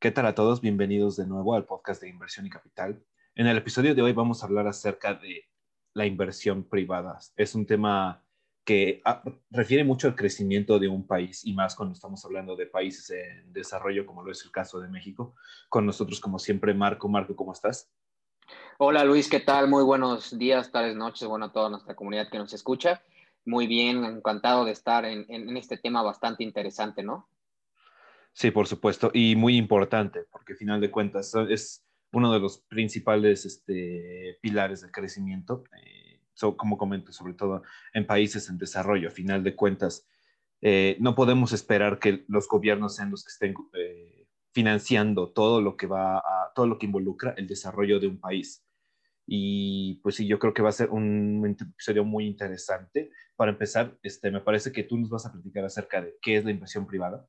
¿Qué 0.00 0.10
tal 0.10 0.24
a 0.24 0.34
todos? 0.34 0.62
Bienvenidos 0.62 1.16
de 1.16 1.26
nuevo 1.26 1.54
al 1.54 1.66
podcast 1.66 2.00
de 2.00 2.08
Inversión 2.08 2.46
y 2.46 2.48
Capital. 2.48 3.04
En 3.34 3.46
el 3.46 3.58
episodio 3.58 3.94
de 3.94 4.00
hoy 4.00 4.14
vamos 4.14 4.42
a 4.42 4.46
hablar 4.46 4.66
acerca 4.66 5.12
de 5.12 5.44
la 5.92 6.06
inversión 6.06 6.64
privada. 6.64 7.18
Es 7.36 7.54
un 7.54 7.66
tema 7.66 8.24
que 8.64 9.02
ah, 9.04 9.22
refiere 9.50 9.84
mucho 9.84 10.08
al 10.08 10.16
crecimiento 10.16 10.78
de 10.78 10.88
un 10.88 11.06
país 11.06 11.44
y 11.44 11.52
más 11.52 11.74
cuando 11.74 11.92
estamos 11.92 12.24
hablando 12.24 12.56
de 12.56 12.64
países 12.64 13.10
en 13.10 13.52
desarrollo, 13.52 14.06
como 14.06 14.22
lo 14.22 14.32
es 14.32 14.42
el 14.42 14.50
caso 14.50 14.80
de 14.80 14.88
México. 14.88 15.34
Con 15.68 15.84
nosotros, 15.84 16.18
como 16.18 16.38
siempre, 16.38 16.72
Marco. 16.72 17.06
Marco, 17.06 17.36
¿cómo 17.36 17.52
estás? 17.52 17.92
Hola 18.78 19.04
Luis, 19.04 19.28
¿qué 19.28 19.40
tal? 19.40 19.68
Muy 19.68 19.84
buenos 19.84 20.38
días, 20.38 20.72
tardes, 20.72 20.96
noches, 20.96 21.28
bueno, 21.28 21.44
a 21.44 21.52
toda 21.52 21.68
nuestra 21.68 21.94
comunidad 21.94 22.30
que 22.30 22.38
nos 22.38 22.54
escucha. 22.54 23.02
Muy 23.44 23.66
bien, 23.66 24.02
encantado 24.06 24.64
de 24.64 24.72
estar 24.72 25.04
en, 25.04 25.26
en 25.28 25.54
este 25.58 25.76
tema 25.76 26.02
bastante 26.02 26.42
interesante, 26.42 27.02
¿no? 27.02 27.28
Sí, 28.32 28.50
por 28.50 28.66
supuesto, 28.66 29.10
y 29.12 29.36
muy 29.36 29.56
importante, 29.56 30.24
porque 30.30 30.52
al 30.52 30.58
final 30.58 30.80
de 30.80 30.90
cuentas 30.90 31.34
es 31.48 31.84
uno 32.12 32.32
de 32.32 32.40
los 32.40 32.58
principales 32.58 33.44
este, 33.44 34.38
pilares 34.40 34.82
de 34.82 34.90
crecimiento, 34.90 35.64
eh, 35.84 36.20
como 36.56 36.78
comento, 36.78 37.12
sobre 37.12 37.34
todo 37.34 37.62
en 37.92 38.06
países 38.06 38.48
en 38.48 38.58
desarrollo. 38.58 39.08
A 39.08 39.12
final 39.12 39.44
de 39.44 39.54
cuentas, 39.54 40.06
eh, 40.62 40.96
no 41.00 41.14
podemos 41.14 41.52
esperar 41.52 41.98
que 41.98 42.24
los 42.28 42.48
gobiernos 42.48 42.96
sean 42.96 43.10
los 43.10 43.24
que 43.24 43.30
estén 43.30 43.54
eh, 43.74 44.26
financiando 44.52 45.30
todo 45.32 45.60
lo 45.60 45.76
que 45.76 45.86
va 45.86 46.22
todo 46.54 46.66
lo 46.66 46.78
que 46.78 46.86
involucra 46.86 47.34
el 47.36 47.46
desarrollo 47.46 48.00
de 48.00 48.08
un 48.08 48.18
país. 48.18 48.64
Y 49.26 50.00
pues 50.02 50.16
sí, 50.16 50.26
yo 50.26 50.38
creo 50.38 50.52
que 50.52 50.62
va 50.62 50.70
a 50.70 50.72
ser 50.72 50.90
un 50.90 51.56
episodio 51.58 52.04
muy 52.04 52.26
interesante. 52.26 53.10
Para 53.36 53.52
empezar, 53.52 53.96
este, 54.02 54.30
me 54.30 54.40
parece 54.40 54.72
que 54.72 54.82
tú 54.82 54.98
nos 54.98 55.08
vas 55.08 55.24
a 55.26 55.32
platicar 55.32 55.64
acerca 55.64 56.02
de 56.02 56.16
qué 56.20 56.36
es 56.36 56.44
la 56.44 56.50
inversión 56.50 56.86
privada. 56.86 57.26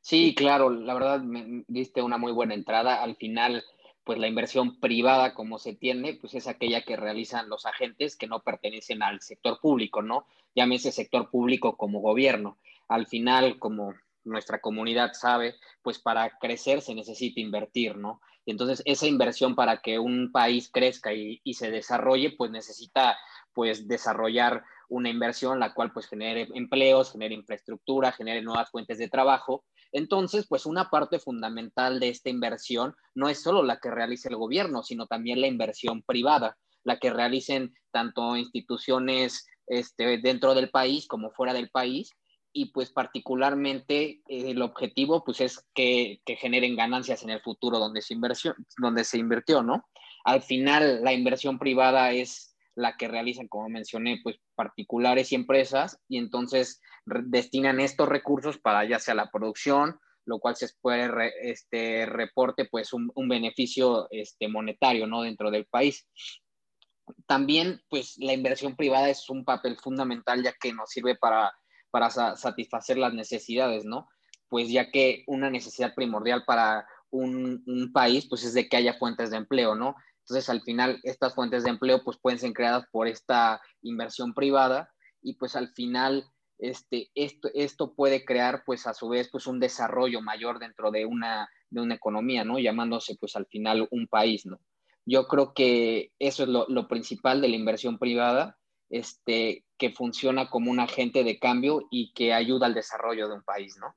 Sí, 0.00 0.34
claro, 0.34 0.70
la 0.70 0.94
verdad 0.94 1.20
me 1.20 1.64
diste 1.68 2.02
una 2.02 2.18
muy 2.18 2.32
buena 2.32 2.54
entrada. 2.54 3.02
Al 3.02 3.16
final, 3.16 3.64
pues 4.04 4.18
la 4.18 4.28
inversión 4.28 4.78
privada 4.80 5.34
como 5.34 5.58
se 5.58 5.74
tiene, 5.74 6.14
pues 6.14 6.34
es 6.34 6.46
aquella 6.46 6.82
que 6.82 6.96
realizan 6.96 7.48
los 7.48 7.66
agentes 7.66 8.16
que 8.16 8.26
no 8.26 8.40
pertenecen 8.42 9.02
al 9.02 9.20
sector 9.20 9.58
público, 9.60 10.02
¿no? 10.02 10.26
Llámese 10.54 10.92
sector 10.92 11.30
público 11.30 11.76
como 11.76 12.00
gobierno. 12.00 12.58
Al 12.88 13.06
final, 13.06 13.58
como 13.58 13.94
nuestra 14.24 14.60
comunidad 14.60 15.12
sabe, 15.14 15.54
pues 15.82 15.98
para 15.98 16.38
crecer 16.38 16.80
se 16.80 16.94
necesita 16.94 17.40
invertir, 17.40 17.96
¿no? 17.96 18.20
Y 18.46 18.50
entonces 18.50 18.82
esa 18.84 19.06
inversión 19.06 19.54
para 19.54 19.80
que 19.80 19.98
un 19.98 20.30
país 20.32 20.70
crezca 20.70 21.14
y, 21.14 21.40
y 21.44 21.54
se 21.54 21.70
desarrolle, 21.70 22.34
pues 22.36 22.50
necesita 22.50 23.16
pues 23.54 23.88
desarrollar 23.88 24.64
una 24.88 25.08
inversión 25.08 25.60
la 25.60 25.74
cual 25.74 25.92
pues 25.92 26.06
genere 26.06 26.48
empleos, 26.54 27.12
genere 27.12 27.34
infraestructura, 27.34 28.12
genere 28.12 28.42
nuevas 28.42 28.70
fuentes 28.70 28.98
de 28.98 29.08
trabajo. 29.08 29.64
Entonces, 29.92 30.46
pues 30.48 30.66
una 30.66 30.90
parte 30.90 31.18
fundamental 31.18 32.00
de 32.00 32.08
esta 32.08 32.30
inversión 32.30 32.94
no 33.14 33.28
es 33.28 33.42
solo 33.42 33.62
la 33.62 33.78
que 33.78 33.90
realice 33.90 34.28
el 34.28 34.36
gobierno, 34.36 34.82
sino 34.82 35.06
también 35.06 35.40
la 35.40 35.46
inversión 35.46 36.02
privada, 36.02 36.56
la 36.82 36.98
que 36.98 37.10
realicen 37.10 37.74
tanto 37.90 38.36
instituciones 38.36 39.46
este, 39.66 40.18
dentro 40.18 40.54
del 40.54 40.70
país 40.70 41.06
como 41.06 41.30
fuera 41.30 41.52
del 41.54 41.70
país. 41.70 42.10
Y 42.56 42.66
pues 42.66 42.92
particularmente 42.92 44.20
eh, 44.28 44.50
el 44.50 44.62
objetivo 44.62 45.24
pues 45.24 45.40
es 45.40 45.66
que, 45.74 46.20
que, 46.24 46.36
generen 46.36 46.76
ganancias 46.76 47.24
en 47.24 47.30
el 47.30 47.40
futuro 47.40 47.80
donde 47.80 48.00
se, 48.00 48.14
inversión, 48.14 48.54
donde 48.78 49.02
se 49.02 49.18
invirtió, 49.18 49.62
¿no? 49.62 49.84
Al 50.24 50.40
final 50.40 51.02
la 51.02 51.12
inversión 51.12 51.58
privada 51.58 52.12
es 52.12 52.53
la 52.74 52.96
que 52.96 53.08
realizan, 53.08 53.48
como 53.48 53.68
mencioné, 53.68 54.20
pues 54.22 54.36
particulares 54.54 55.32
y 55.32 55.36
empresas, 55.36 55.98
y 56.08 56.18
entonces 56.18 56.80
destinan 57.06 57.80
estos 57.80 58.08
recursos 58.08 58.58
para 58.58 58.84
ya 58.84 58.98
sea 58.98 59.14
la 59.14 59.30
producción, 59.30 59.98
lo 60.26 60.38
cual 60.38 60.56
se 60.56 60.68
puede 60.80 61.10
este, 61.42 62.06
reporte 62.06 62.64
pues 62.64 62.92
un, 62.92 63.12
beneficio 63.28 64.08
este, 64.10 64.48
monetario, 64.48 65.06
¿no? 65.06 65.22
Dentro 65.22 65.50
del 65.50 65.66
país. 65.66 66.06
También, 67.26 67.82
pues 67.88 68.16
la 68.18 68.32
inversión 68.32 68.76
privada 68.76 69.10
es 69.10 69.28
un 69.28 69.44
papel 69.44 69.76
fundamental 69.76 70.42
ya 70.42 70.54
que 70.58 70.72
nos 70.72 70.90
sirve 70.90 71.16
para, 71.16 71.52
para 71.90 72.10
satisfacer 72.10 72.96
las 72.96 73.12
necesidades, 73.12 73.84
¿no? 73.84 74.08
Pues 74.48 74.70
ya 74.70 74.90
que 74.90 75.24
una 75.26 75.50
necesidad 75.50 75.94
primordial 75.94 76.44
para 76.46 76.86
un, 77.10 77.62
un, 77.66 77.92
país, 77.92 78.26
pues 78.28 78.44
es 78.44 78.54
de 78.54 78.68
que 78.68 78.76
haya 78.76 78.94
fuentes 78.94 79.30
de 79.30 79.36
empleo, 79.36 79.74
¿no? 79.74 79.94
Entonces, 80.24 80.48
al 80.48 80.62
final, 80.62 81.00
estas 81.02 81.34
fuentes 81.34 81.64
de 81.64 81.70
empleo 81.70 82.02
pues 82.02 82.16
pueden 82.18 82.38
ser 82.38 82.52
creadas 82.54 82.86
por 82.90 83.08
esta 83.08 83.60
inversión 83.82 84.32
privada 84.32 84.90
y 85.20 85.34
pues 85.34 85.54
al 85.54 85.68
final 85.74 86.24
este, 86.58 87.10
esto, 87.14 87.50
esto 87.52 87.94
puede 87.94 88.24
crear 88.24 88.62
pues 88.64 88.86
a 88.86 88.94
su 88.94 89.08
vez 89.08 89.28
pues 89.30 89.46
un 89.46 89.60
desarrollo 89.60 90.22
mayor 90.22 90.58
dentro 90.58 90.90
de 90.90 91.04
una, 91.04 91.48
de 91.68 91.82
una 91.82 91.94
economía, 91.94 92.42
¿no? 92.42 92.58
Llamándose 92.58 93.16
pues 93.20 93.36
al 93.36 93.46
final 93.46 93.86
un 93.90 94.06
país, 94.06 94.46
¿no? 94.46 94.60
Yo 95.04 95.26
creo 95.28 95.52
que 95.52 96.12
eso 96.18 96.44
es 96.44 96.48
lo, 96.48 96.64
lo 96.68 96.88
principal 96.88 97.42
de 97.42 97.48
la 97.48 97.56
inversión 97.56 97.98
privada, 97.98 98.56
este, 98.88 99.66
que 99.76 99.90
funciona 99.90 100.48
como 100.48 100.70
un 100.70 100.80
agente 100.80 101.22
de 101.22 101.38
cambio 101.38 101.82
y 101.90 102.12
que 102.14 102.32
ayuda 102.32 102.66
al 102.66 102.74
desarrollo 102.74 103.28
de 103.28 103.34
un 103.34 103.42
país, 103.42 103.76
¿no? 103.78 103.94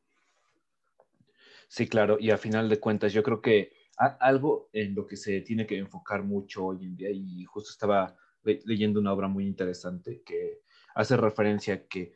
Sí, 1.70 1.88
claro, 1.88 2.18
y 2.20 2.32
a 2.32 2.38
final 2.38 2.68
de 2.68 2.80
cuentas 2.80 3.14
yo 3.14 3.24
creo 3.24 3.42
que 3.42 3.77
algo 3.98 4.70
en 4.74 4.94
lo 4.96 5.06
que 5.06 5.18
se 5.18 5.42
tiene 5.42 5.66
que 5.66 5.78
enfocar 5.78 6.24
mucho 6.24 6.68
hoy 6.68 6.86
en 6.86 6.96
día, 6.96 7.10
y 7.12 7.44
justo 7.46 7.72
estaba 7.72 8.16
leyendo 8.44 9.00
una 9.00 9.14
obra 9.14 9.28
muy 9.28 9.46
interesante 9.46 10.22
que 10.26 10.62
hace 10.96 11.18
referencia 11.18 11.74
a 11.74 11.88
que 11.88 12.14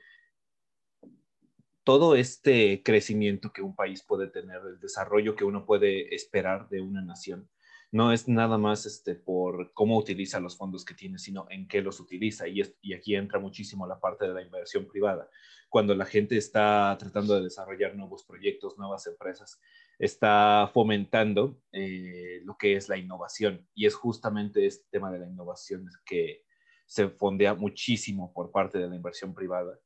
todo 1.83 2.15
este 2.15 2.83
crecimiento 2.83 3.51
que 3.51 3.61
un 3.61 3.75
país 3.75 4.03
puede 4.03 4.27
tener, 4.27 4.61
el 4.65 4.79
desarrollo 4.79 5.35
que 5.35 5.43
uno 5.43 5.65
puede 5.65 6.13
esperar 6.13 6.69
de 6.69 6.81
una 6.81 7.01
nación, 7.01 7.49
no 7.91 8.13
es 8.13 8.29
nada 8.29 8.57
más 8.57 8.85
este, 8.85 9.15
por 9.15 9.73
cómo 9.73 9.97
utiliza 9.97 10.39
los 10.39 10.55
fondos 10.55 10.85
que 10.85 10.93
tiene, 10.93 11.19
sino 11.19 11.47
en 11.49 11.67
qué 11.67 11.81
los 11.81 11.99
utiliza. 11.99 12.47
Y, 12.47 12.61
y 12.81 12.93
aquí 12.93 13.15
entra 13.15 13.37
muchísimo 13.39 13.85
la 13.85 13.99
parte 13.99 14.27
de 14.27 14.33
la 14.33 14.41
inversión 14.41 14.87
privada. 14.87 15.29
Cuando 15.67 15.93
la 15.93 16.05
gente 16.05 16.37
está 16.37 16.95
tratando 16.97 17.35
de 17.35 17.43
desarrollar 17.43 17.95
nuevos 17.95 18.23
proyectos, 18.23 18.77
nuevas 18.77 19.05
empresas, 19.07 19.59
está 20.01 20.67
fomentando 20.73 21.61
eh, 21.71 22.41
lo 22.43 22.57
que 22.57 22.75
es 22.75 22.89
la 22.89 22.97
innovación. 22.97 23.67
Y 23.75 23.85
es 23.85 23.93
justamente 23.93 24.65
este 24.65 24.83
tema 24.89 25.11
de 25.11 25.19
la 25.19 25.27
innovación 25.27 25.87
que 26.03 26.43
se 26.87 27.07
fondea 27.09 27.53
muchísimo 27.53 28.33
por 28.33 28.51
parte 28.51 28.79
de 28.79 28.89
la 28.89 28.95
inversión 28.95 29.35
privada, 29.35 29.79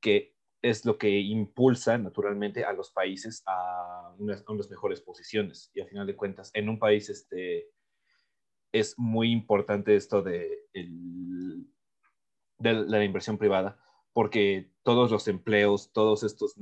que 0.00 0.36
es 0.62 0.84
lo 0.84 0.96
que 0.96 1.18
impulsa 1.18 1.98
naturalmente 1.98 2.64
a 2.64 2.72
los 2.72 2.92
países 2.92 3.42
a 3.46 4.14
unas, 4.16 4.44
mejores 4.70 5.00
posiciones. 5.00 5.72
Y 5.74 5.80
a 5.80 5.88
final 5.88 6.06
de 6.06 6.14
cuentas, 6.14 6.52
en 6.54 6.68
un 6.68 6.78
país 6.78 7.10
este, 7.10 7.68
es 8.70 8.96
muy 8.96 9.32
importante 9.32 9.96
esto 9.96 10.22
de, 10.22 10.68
el, 10.72 11.66
de 12.58 12.74
la 12.74 13.04
inversión 13.04 13.38
privada, 13.38 13.76
porque 14.12 14.70
todos 14.84 15.10
los 15.10 15.26
empleos, 15.26 15.92
todos 15.92 16.22
estos, 16.22 16.56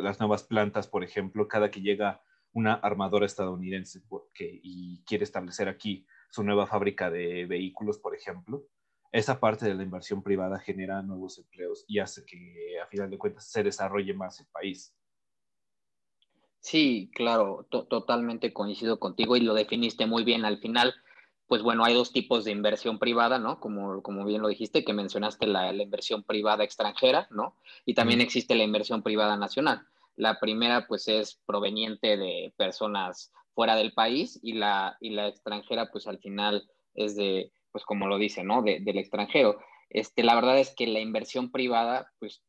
las 0.00 0.20
nuevas 0.20 0.44
plantas, 0.44 0.86
por 0.88 1.04
ejemplo, 1.04 1.48
cada 1.48 1.70
que 1.70 1.80
llega 1.80 2.22
una 2.52 2.74
armadora 2.74 3.26
estadounidense 3.26 4.02
y 4.38 5.02
quiere 5.04 5.24
establecer 5.24 5.68
aquí 5.68 6.06
su 6.30 6.42
nueva 6.42 6.66
fábrica 6.66 7.10
de 7.10 7.46
vehículos, 7.46 7.98
por 7.98 8.14
ejemplo, 8.14 8.64
esa 9.10 9.40
parte 9.40 9.66
de 9.66 9.74
la 9.74 9.82
inversión 9.82 10.22
privada 10.22 10.58
genera 10.58 11.02
nuevos 11.02 11.38
empleos 11.38 11.84
y 11.86 11.98
hace 11.98 12.24
que, 12.24 12.80
a 12.82 12.86
final 12.86 13.10
de 13.10 13.18
cuentas, 13.18 13.50
se 13.50 13.62
desarrolle 13.62 14.14
más 14.14 14.40
el 14.40 14.46
país. 14.46 14.96
Sí, 16.60 17.10
claro, 17.14 17.66
totalmente 17.70 18.52
coincido 18.52 19.00
contigo 19.00 19.36
y 19.36 19.40
lo 19.40 19.52
definiste 19.52 20.06
muy 20.06 20.24
bien 20.24 20.44
al 20.44 20.58
final. 20.58 20.94
Pues 21.52 21.62
bueno, 21.62 21.84
hay 21.84 21.92
dos 21.92 22.12
tipos 22.12 22.46
de 22.46 22.50
inversión 22.50 22.98
privada, 22.98 23.38
¿no? 23.38 23.60
Como, 23.60 24.02
como 24.02 24.24
bien 24.24 24.40
lo 24.40 24.48
dijiste, 24.48 24.86
que 24.86 24.94
mencionaste 24.94 25.46
la, 25.46 25.70
la 25.70 25.82
inversión 25.82 26.22
privada 26.22 26.64
extranjera, 26.64 27.28
¿no? 27.30 27.58
Y 27.84 27.92
también 27.92 28.20
mm. 28.20 28.22
existe 28.22 28.54
la 28.54 28.64
inversión 28.64 29.02
privada 29.02 29.36
nacional. 29.36 29.86
La 30.16 30.40
primera, 30.40 30.86
pues, 30.86 31.08
es 31.08 31.42
proveniente 31.44 32.16
de 32.16 32.54
personas 32.56 33.34
fuera 33.54 33.76
del 33.76 33.92
país 33.92 34.40
y 34.42 34.54
la, 34.54 34.96
y 34.98 35.10
la 35.10 35.28
extranjera, 35.28 35.90
pues, 35.92 36.06
al 36.06 36.20
final 36.20 36.66
es 36.94 37.16
de, 37.16 37.52
pues 37.70 37.84
como 37.84 38.06
lo 38.06 38.16
dice, 38.16 38.42
¿no? 38.42 38.62
del 38.62 38.96
extranjero. 38.96 39.58
Este, 39.90 40.22
la 40.22 40.34
verdad 40.34 40.58
es 40.58 40.74
que 40.74 40.86
la 40.86 41.00
inversión 41.00 41.50
privada, 41.50 42.10
pues 42.18 42.42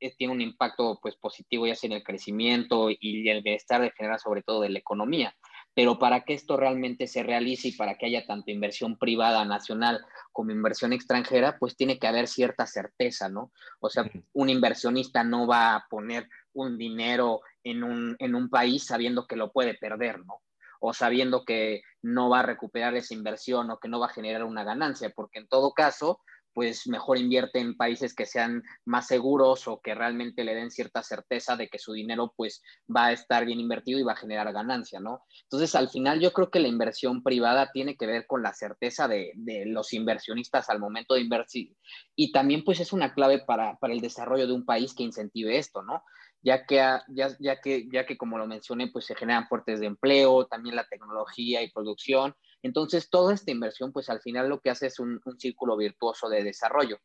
eh, 0.00 0.14
tiene 0.18 0.34
un 0.34 0.42
impacto 0.42 0.98
pues 1.00 1.16
positivo 1.16 1.66
ya 1.66 1.74
sea 1.74 1.88
en 1.88 1.96
el 1.96 2.04
crecimiento 2.04 2.90
y 2.90 3.26
el 3.26 3.40
bienestar 3.40 3.80
de 3.80 3.90
general 3.92 4.18
sobre 4.20 4.42
todo 4.42 4.60
de 4.60 4.68
la 4.68 4.80
economía. 4.80 5.34
Pero 5.74 5.98
para 5.98 6.24
que 6.24 6.34
esto 6.34 6.56
realmente 6.56 7.06
se 7.06 7.22
realice 7.22 7.68
y 7.68 7.72
para 7.72 7.96
que 7.96 8.06
haya 8.06 8.26
tanto 8.26 8.50
inversión 8.50 8.96
privada 8.96 9.44
nacional 9.44 10.04
como 10.32 10.52
inversión 10.52 10.92
extranjera, 10.92 11.58
pues 11.58 11.76
tiene 11.76 11.98
que 11.98 12.06
haber 12.06 12.28
cierta 12.28 12.66
certeza, 12.66 13.28
¿no? 13.28 13.50
O 13.80 13.90
sea, 13.90 14.10
un 14.32 14.48
inversionista 14.48 15.24
no 15.24 15.46
va 15.46 15.74
a 15.74 15.86
poner 15.88 16.28
un 16.52 16.78
dinero 16.78 17.40
en 17.64 17.82
un, 17.82 18.16
en 18.18 18.34
un 18.34 18.48
país 18.48 18.84
sabiendo 18.84 19.26
que 19.26 19.36
lo 19.36 19.52
puede 19.52 19.74
perder, 19.74 20.20
¿no? 20.24 20.40
o 20.86 20.92
sabiendo 20.92 21.46
que 21.46 21.82
no 22.02 22.28
va 22.28 22.40
a 22.40 22.42
recuperar 22.42 22.94
esa 22.94 23.14
inversión 23.14 23.70
o 23.70 23.78
que 23.78 23.88
no 23.88 23.98
va 24.00 24.06
a 24.06 24.10
generar 24.12 24.44
una 24.44 24.64
ganancia, 24.64 25.10
porque 25.16 25.38
en 25.38 25.48
todo 25.48 25.72
caso, 25.72 26.20
pues 26.54 26.86
mejor 26.86 27.18
invierte 27.18 27.58
en 27.58 27.76
países 27.76 28.14
que 28.14 28.26
sean 28.26 28.62
más 28.84 29.08
seguros 29.08 29.66
o 29.68 29.80
que 29.80 29.94
realmente 29.94 30.44
le 30.44 30.54
den 30.54 30.70
cierta 30.70 31.02
certeza 31.02 31.56
de 31.56 31.68
que 31.68 31.78
su 31.78 31.92
dinero 31.92 32.32
pues 32.36 32.62
va 32.94 33.06
a 33.06 33.12
estar 33.12 33.44
bien 33.44 33.60
invertido 33.60 33.98
y 33.98 34.04
va 34.04 34.12
a 34.12 34.16
generar 34.16 34.52
ganancia, 34.52 35.00
¿no? 35.00 35.22
Entonces, 35.42 35.74
al 35.74 35.88
final 35.90 36.20
yo 36.20 36.32
creo 36.32 36.50
que 36.50 36.60
la 36.60 36.68
inversión 36.68 37.22
privada 37.22 37.70
tiene 37.72 37.96
que 37.96 38.06
ver 38.06 38.26
con 38.26 38.42
la 38.42 38.54
certeza 38.54 39.08
de, 39.08 39.32
los 39.66 39.92
inversionistas 39.92 40.70
al 40.70 40.78
momento 40.78 41.14
de 41.14 41.20
invertir 41.20 41.74
y 42.14 42.32
también 42.32 42.64
pues 42.64 42.80
es 42.80 42.92
una 42.92 43.12
clave 43.14 43.40
para, 43.44 43.76
para 43.78 43.92
el 43.92 44.00
desarrollo 44.00 44.46
de 44.46 44.52
un 44.52 44.64
país 44.64 44.94
que 44.94 45.02
incentive 45.02 45.58
esto, 45.58 45.82
¿no? 45.82 46.02
ya 46.44 46.66
que, 46.66 46.76
ya, 46.76 47.36
ya, 47.40 47.60
que, 47.60 47.88
ya 47.90 48.04
que 48.04 48.18
como 48.18 48.36
lo 48.36 48.46
mencioné, 48.46 48.88
pues 48.88 49.06
se 49.06 49.14
generan 49.14 49.48
fuertes 49.48 49.80
de 49.80 49.86
empleo, 49.86 50.46
también 50.46 50.76
la 50.76 50.86
tecnología 50.86 51.62
y 51.62 51.70
producción. 51.70 52.34
Entonces, 52.64 53.10
toda 53.10 53.34
esta 53.34 53.50
inversión, 53.50 53.92
pues 53.92 54.08
al 54.08 54.22
final 54.22 54.48
lo 54.48 54.58
que 54.58 54.70
hace 54.70 54.86
es 54.86 54.98
un, 54.98 55.20
círculo 55.38 55.76
virtuoso 55.76 56.30
de 56.30 56.42
desarrollo. 56.42 56.98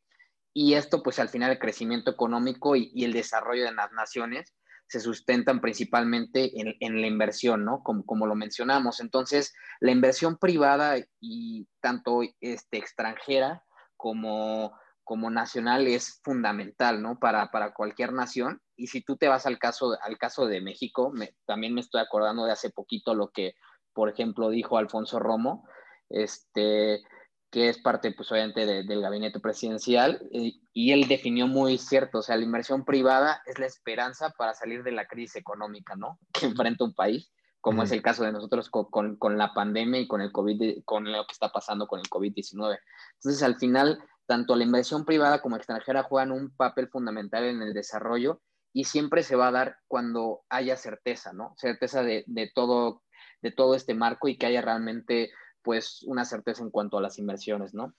Y 0.54 0.76
esto, 0.76 1.04
pues 1.04 1.20
al 1.20 1.28
final 1.28 1.52
el 1.52 1.60
crecimiento 1.60 2.10
económico 2.12 2.78
y, 2.78 3.04
el 3.04 3.12
desarrollo 3.12 3.66
de 3.66 3.74
las 3.74 3.92
naciones 3.92 4.56
se 4.88 5.02
sustentan 5.02 5.60
principalmente 5.60 6.50
en, 6.56 7.02
la 7.02 7.08
inversión, 7.08 7.66
¿no? 7.66 7.84
Como, 7.84 8.06
como, 8.06 8.26
lo 8.26 8.36
mencionamos. 8.36 9.02
Entonces, 9.02 9.54
la 9.82 9.92
inversión 9.92 10.38
privada 10.38 10.96
y 11.20 11.68
tanto 11.82 12.22
este, 12.40 12.78
extranjera 12.78 13.62
como 13.98 14.74
como 15.10 15.32
nacional 15.32 15.88
es 15.88 16.22
fundamental, 16.24 17.02
¿no? 17.02 17.18
Para, 17.18 17.50
para 17.50 17.74
cualquier 17.74 18.14
nación. 18.14 18.62
Y 18.76 18.86
si 18.86 19.02
tú 19.02 19.18
te 19.18 19.28
vas 19.28 19.48
al 19.48 19.58
caso, 19.58 19.98
al 20.04 20.20
caso 20.20 20.46
de 20.46 20.62
México, 20.62 21.12
también 21.48 21.74
me 21.74 21.82
estoy 21.82 22.00
acordando 22.00 22.46
de 22.46 22.52
hace 22.52 22.70
poquito 22.70 23.16
lo 23.16 23.32
que, 23.32 23.56
por 24.00 24.08
ejemplo, 24.08 24.50
dijo 24.50 24.78
Alfonso 24.78 25.20
Romo, 25.20 25.68
este, 26.08 27.04
que 27.52 27.68
es 27.68 27.80
parte, 27.80 28.14
pues 28.14 28.32
obviamente, 28.32 28.66
del 28.66 29.02
gabinete 29.02 29.42
presidencial, 29.42 30.26
y, 30.32 30.64
y, 30.72 30.94
él 30.94 31.10
definió 31.10 31.48
muy 31.48 31.78
cierto, 31.78 32.20
o 32.20 32.22
sea, 32.22 32.38
la 32.38 32.46
inversión 32.46 32.86
privada 32.86 33.42
es 33.46 33.60
la 33.60 33.66
esperanza 33.66 34.34
para 34.38 34.54
salir 34.54 34.84
de 34.84 34.94
la 34.94 35.06
crisis 35.06 35.36
económica, 35.36 35.98
¿no? 35.98 36.18
Que 36.32 36.46
enfrenta 36.46 36.86
un 36.86 36.94
país, 36.94 37.30
como 37.60 37.84
es 37.84 37.92
el 37.92 38.02
caso 38.02 38.24
de 38.24 38.32
nosotros 38.32 38.70
con, 38.70 38.86
con, 38.86 39.18
con, 39.18 39.38
la 39.38 39.54
pandemia 39.54 40.00
y 40.00 40.08
con 40.08 40.22
el 40.22 40.32
COVID, 40.32 40.86
con 40.86 41.12
lo 41.12 41.26
que 41.26 41.34
está 41.34 41.50
pasando 41.50 41.86
con 41.86 42.00
el 42.00 42.10
COVID-19. 42.10 42.80
Entonces, 43.16 43.44
al 43.44 43.58
final, 43.58 44.02
tanto 44.28 44.56
la 44.56 44.64
inversión 44.64 45.04
privada 45.04 45.42
como 45.42 45.58
extranjera 45.58 46.04
juegan 46.04 46.32
un 46.32 46.56
papel 46.56 46.88
fundamental 46.88 47.44
en 47.44 47.62
el 47.62 47.74
desarrollo 47.74 48.40
y 48.74 48.86
siempre 48.86 49.24
se 49.24 49.36
va 49.36 49.48
a 49.48 49.52
dar 49.52 49.78
cuando 49.88 50.42
haya 50.50 50.78
certeza, 50.78 51.34
¿no? 51.34 51.54
Certeza 51.58 52.04
de, 52.04 52.52
todo, 52.54 53.04
de 53.42 53.52
todo 53.52 53.76
este 53.76 53.94
marco 53.94 54.28
y 54.28 54.38
que 54.38 54.46
haya 54.46 54.62
realmente, 54.62 55.32
pues, 55.62 56.04
una 56.04 56.26
certeza 56.26 56.64
en 56.64 56.72
cuanto 56.72 56.98
a 56.98 57.02
las 57.02 57.20
inversiones, 57.20 57.74
¿no? 57.74 57.94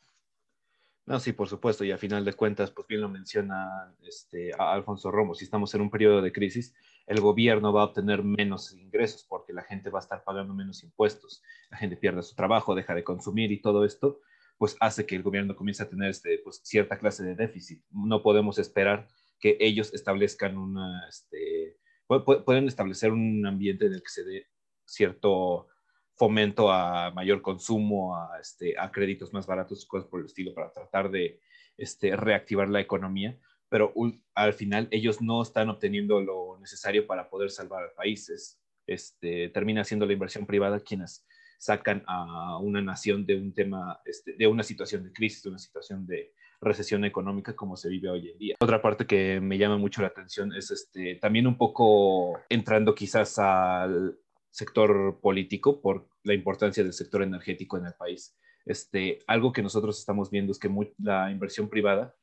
No, 1.07 1.19
sí, 1.19 1.33
por 1.33 1.49
supuesto, 1.49 1.83
y 1.85 1.91
a 1.91 1.99
final 1.99 2.25
de 2.25 2.35
cuentas, 2.35 2.71
pues 2.71 2.87
bien 2.87 3.01
lo 3.01 3.09
menciona 3.09 3.93
este, 4.03 4.53
Alfonso 4.57 5.11
Romo, 5.11 5.35
si 5.35 5.45
estamos 5.45 5.75
en 5.75 5.81
un 5.81 5.91
periodo 5.91 6.23
de 6.23 6.31
crisis, 6.31 6.73
el 7.07 7.21
gobierno 7.21 7.73
va 7.73 7.83
a 7.83 7.87
obtener 7.87 8.23
menos 8.23 8.73
ingresos 8.73 9.25
porque 9.25 9.53
la 9.53 9.63
gente 9.63 9.91
va 9.91 9.99
a 9.99 10.03
estar 10.03 10.23
pagando 10.23 10.55
menos 10.55 10.85
impuestos, 10.85 11.43
la 11.71 11.79
gente 11.79 11.97
pierde 11.97 12.23
su 12.23 12.37
trabajo, 12.37 12.77
deja 12.77 12.95
de 12.95 13.03
consumir 13.03 13.51
y 13.51 13.61
todo 13.61 13.85
esto, 13.85 14.21
pues 14.57 14.77
hace 14.79 15.05
que 15.05 15.17
el 15.17 15.25
gobierno 15.25 15.57
comience 15.57 15.83
a 15.83 15.89
tener 15.89 16.11
este, 16.11 16.39
pues, 16.45 16.61
cierta 16.63 16.99
clase 16.99 17.25
de 17.25 17.35
déficit. 17.35 17.83
No 17.91 18.23
podemos 18.23 18.59
esperar 18.59 19.09
que 19.41 19.57
ellos 19.59 19.93
establezcan 19.95 20.57
una, 20.59 21.09
este, 21.09 21.79
pueden 22.07 22.69
establecer 22.69 23.11
un 23.11 23.45
ambiente 23.47 23.87
en 23.87 23.95
el 23.95 24.03
que 24.03 24.11
se 24.11 24.23
dé 24.23 24.47
cierto 24.91 25.69
fomento 26.17 26.71
a 26.71 27.11
mayor 27.13 27.41
consumo, 27.41 28.17
a, 28.17 28.39
este, 28.41 28.79
a 28.79 28.91
créditos 28.91 29.33
más 29.33 29.47
baratos, 29.47 29.87
cosas 29.87 30.09
por 30.09 30.21
el 30.21 30.27
estilo, 30.27 30.53
para 30.53 30.71
tratar 30.71 31.11
de 31.11 31.41
este, 31.79 32.15
reactivar 32.15 32.69
la 32.69 32.81
economía, 32.81 33.39
pero 33.69 33.95
al 34.35 34.53
final 34.53 34.89
ellos 34.91 35.23
no 35.23 35.43
están 35.43 35.71
obteniendo 35.71 36.21
lo 36.21 36.59
necesario 36.59 37.07
para 37.07 37.31
poder 37.31 37.51
salvar 37.51 37.85
al 37.85 37.93
país. 37.93 38.59
este, 38.87 39.49
termina 39.51 39.85
siendo 39.85 40.05
la 40.05 40.13
inversión 40.13 40.45
privada 40.45 40.81
quienes 40.81 41.25
sacan 41.59 42.03
a 42.07 42.59
una 42.59 42.83
nación 42.83 43.25
de 43.25 43.37
un 43.37 43.55
tema, 43.55 44.01
este, 44.05 44.33
de 44.33 44.47
una 44.47 44.63
situación 44.63 45.05
de 45.05 45.13
crisis, 45.13 45.43
de 45.45 45.51
una 45.51 45.59
situación 45.59 46.07
de 46.07 46.33
recesión 46.61 47.05
económica 47.05 47.55
como 47.55 47.77
se 47.77 47.89
vive 47.89 48.11
hoy 48.11 48.31
en 48.31 48.39
día. 48.39 48.57
Otra 48.61 48.83
parte 48.83 49.07
que 49.07 49.41
me 49.41 49.57
llama 49.57 49.79
mucho 49.79 50.03
la 50.03 50.09
atención 50.09 50.53
es 50.55 50.71
este, 50.71 51.15
también 51.17 51.47
un 51.47 51.57
poco 51.57 52.41
entrando 52.49 52.95
quizás 52.95 53.39
al 53.39 54.19
sector 54.50 55.20
político 55.20 55.81
por 55.81 56.08
la 56.23 56.35
importancia 56.35 56.82
del 56.82 56.93
sector 56.93 57.23
energético 57.23 57.79
en 57.79 57.87
el 57.87 57.94
país. 57.94 58.37
Este, 58.67 59.19
algo 59.26 59.52
que 59.52 59.62
nosotros 59.62 59.99
estamos 59.99 60.31
viendo 60.31 60.52
es 60.52 60.58
que 60.58 60.70
la 60.99 61.31
inversión 61.31 61.69
privada 61.69 62.14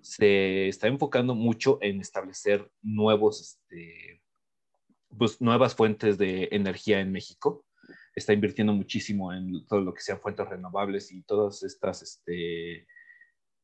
se 0.00 0.68
está 0.68 0.88
enfocando 0.88 1.34
mucho 1.34 1.78
en 1.80 2.00
establecer 2.00 2.70
nuevos, 2.82 3.40
este, 3.40 4.22
pues, 5.16 5.40
nuevas 5.40 5.74
fuentes 5.74 6.18
de 6.18 6.48
energía 6.52 7.00
en 7.00 7.12
México 7.12 7.64
está 8.14 8.32
invirtiendo 8.32 8.72
muchísimo 8.72 9.32
en 9.32 9.66
todo 9.66 9.80
lo 9.80 9.94
que 9.94 10.02
sean 10.02 10.20
fuentes 10.20 10.48
renovables 10.48 11.12
y 11.12 11.22
todas 11.22 11.62
estas, 11.62 12.02
este, 12.02 12.86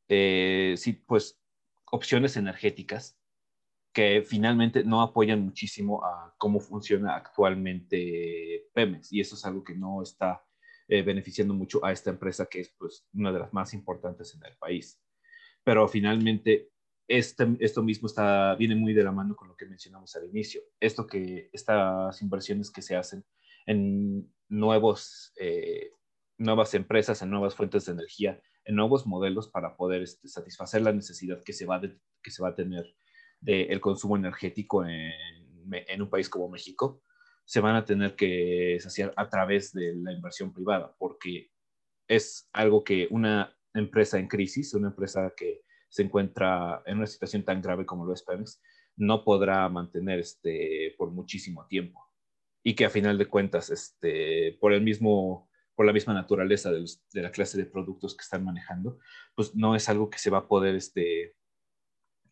eh, 0.09 0.75
sí, 0.77 0.93
pues, 0.93 1.41
opciones 1.91 2.37
energéticas 2.37 3.19
que 3.95 4.25
finalmente 4.27 4.83
no 4.83 5.01
apoyan 5.01 5.41
muchísimo 5.41 6.05
a 6.05 6.35
cómo 6.37 6.59
funciona 6.59 7.15
actualmente 7.15 8.67
Pemex. 8.75 9.13
Y 9.13 9.21
eso 9.21 9.37
es 9.37 9.45
algo 9.47 9.63
que 9.63 9.77
no 9.77 10.03
está 10.03 10.45
eh, 10.89 11.03
beneficiando 11.03 11.55
mucho 11.55 11.83
a 11.85 11.93
esta 11.93 12.11
empresa 12.11 12.47
que 12.47 12.61
es 12.61 12.75
pues, 12.77 13.07
una 13.15 13.33
de 13.33 13.39
las 13.39 13.53
más 13.53 13.73
importantes 13.73 14.35
en 14.35 14.45
el 14.45 14.57
país. 14.57 15.01
Pero 15.63 15.87
finalmente 15.87 16.73
este, 17.07 17.47
esto 17.61 17.85
mismo 17.85 18.09
está, 18.09 18.57
viene 18.57 18.75
muy 18.75 18.95
de 18.95 19.05
la 19.05 19.13
mano 19.13 19.37
con 19.37 19.47
lo 19.47 19.57
que 19.57 19.67
mencionamos 19.67 20.15
al 20.17 20.25
inicio. 20.25 20.61
Esto 20.81 21.07
que 21.07 21.49
estas 21.53 22.21
inversiones 22.21 22.73
que 22.73 22.83
se 22.83 22.97
hacen 22.97 23.25
en 23.65 24.29
nuevos, 24.49 25.33
eh, 25.39 25.93
nuevas 26.37 26.75
empresas, 26.75 27.23
en 27.23 27.31
nuevas 27.31 27.55
fuentes 27.55 27.87
de 27.87 27.93
energía, 27.93 28.43
en 28.65 28.75
nuevos 28.75 29.07
modelos 29.07 29.49
para 29.49 29.77
poder 29.77 30.03
este, 30.03 30.27
satisfacer 30.27 30.83
la 30.83 30.93
necesidad 30.93 31.41
que 31.45 31.53
se 31.53 31.65
va, 31.65 31.81
que 31.81 32.31
se 32.33 32.43
va 32.43 32.49
a 32.49 32.55
tener 32.57 32.93
del 33.45 33.81
consumo 33.81 34.17
energético 34.17 34.85
en, 34.87 36.03
un 36.03 36.11
país 36.11 36.29
como 36.29 36.49
México, 36.49 37.03
se 37.45 37.61
van 37.61 37.77
a 37.77 37.85
tener 37.85 38.17
que 38.17 38.79
saciar 38.81 39.13
a 39.17 39.29
través 39.29 39.73
de 39.73 39.95
la 39.97 40.13
inversión 40.13 40.53
privada, 40.53 40.95
porque 40.99 41.51
es 42.09 42.49
algo 42.53 42.85
que 42.85 43.07
una 43.11 43.55
empresa 43.75 44.19
en 44.19 44.29
crisis, 44.29 44.73
una 44.75 44.89
empresa 44.89 45.33
que 45.37 45.63
se 45.89 46.03
encuentra 46.03 46.83
en 46.87 46.99
una 46.99 47.07
situación 47.07 47.45
tan 47.45 47.61
grave 47.61 47.85
como 47.85 48.07
lo 48.07 48.15
es 48.15 48.23
Pemex, 48.23 48.61
no 48.97 49.25
podrá 49.25 49.69
mantener 49.69 50.21
este, 50.21 50.95
por 50.97 51.11
muchísimo 51.11 51.67
tiempo. 51.67 52.01
Y 52.63 52.75
que 52.75 52.87
a 52.87 52.91
final 52.91 53.19
de 53.19 53.27
cuentas, 53.27 53.69
este, 53.71 54.57
por 54.61 54.73
el 54.73 54.83
mismo, 54.83 55.51
por 55.75 55.85
la 55.85 55.93
misma 55.93 56.15
naturaleza 56.15 56.73
de, 56.73 56.85
la 57.21 57.31
clase 57.31 57.59
de 57.59 57.67
productos 57.67 58.17
que 58.17 58.23
están 58.23 58.45
manejando, 58.45 58.99
pues 59.35 59.55
no 59.55 59.77
es 59.77 59.89
algo 59.89 60.09
que 60.09 60.19
se 60.19 60.31
va 60.31 60.39
a 60.39 60.49
poder 60.49 60.75
este, 60.77 61.37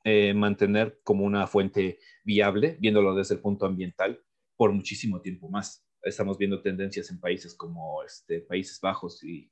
eh, 0.05 0.35
mantener 0.35 1.01
como 1.05 1.25
una 1.25 1.47
fuente 1.47 1.99
viable, 2.25 2.77
viéndolo 2.81 3.15
desde 3.15 3.37
el 3.37 3.41
punto 3.41 3.67
ambiental, 3.67 4.21
por 4.57 4.73
muchísimo 4.73 5.21
tiempo 5.21 5.49
más. 5.49 5.87
Estamos 6.03 6.39
viendo 6.39 6.61
tendencias 6.61 7.11
en 7.11 7.21
países 7.21 7.55
como 7.55 8.03
este, 8.03 8.41
Países 8.41 8.81
Bajos 8.81 9.23
y 9.23 9.51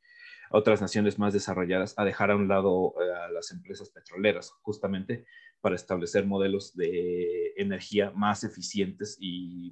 otras 0.50 0.80
naciones 0.80 1.18
más 1.18 1.32
desarrolladas 1.32 1.94
a 1.96 2.04
dejar 2.04 2.32
a 2.32 2.36
un 2.36 2.48
lado 2.48 2.94
eh, 3.00 3.14
a 3.14 3.30
las 3.30 3.52
empresas 3.52 3.90
petroleras, 3.90 4.50
justamente 4.62 5.24
para 5.60 5.76
establecer 5.76 6.26
modelos 6.26 6.74
de 6.74 7.52
energía 7.56 8.10
más 8.10 8.42
eficientes 8.42 9.16
y 9.20 9.70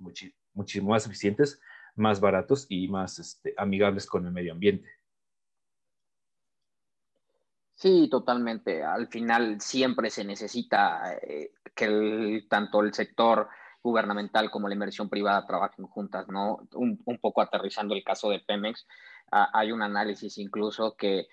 muchísimo 0.53 0.91
más 0.91 1.07
eficientes, 1.07 1.61
más 1.97 2.21
baratos 2.21 2.67
y 2.69 2.89
más 2.89 3.19
este, 3.19 3.55
amigables 3.57 4.07
con 4.07 4.25
el 4.27 4.33
medio 4.33 4.53
ambiente. 4.53 4.89
Sí, 7.79 8.09
totalmente. 8.11 8.83
Al 8.83 9.07
final 9.07 9.61
siempre 9.61 10.11
se 10.11 10.25
necesita 10.25 11.15
eh, 11.23 11.53
que 11.77 12.45
tanto 12.51 12.81
el 12.81 12.93
sector 12.93 13.49
gubernamental 13.81 14.51
como 14.51 14.67
la 14.67 14.75
inversión 14.75 15.09
privada 15.09 15.47
trabajen 15.47 15.87
juntas, 15.87 16.27
¿no? 16.29 16.59
Un, 16.75 16.99
poco 17.21 17.41
aterrizando 17.41 17.95
el 17.95 18.03
caso 18.03 18.31
de 18.31 18.41
Pemex, 18.41 18.85
hay 19.31 19.71
un 19.71 19.83
análisis 19.83 20.39
incluso 20.39 20.97
que, 20.97 21.29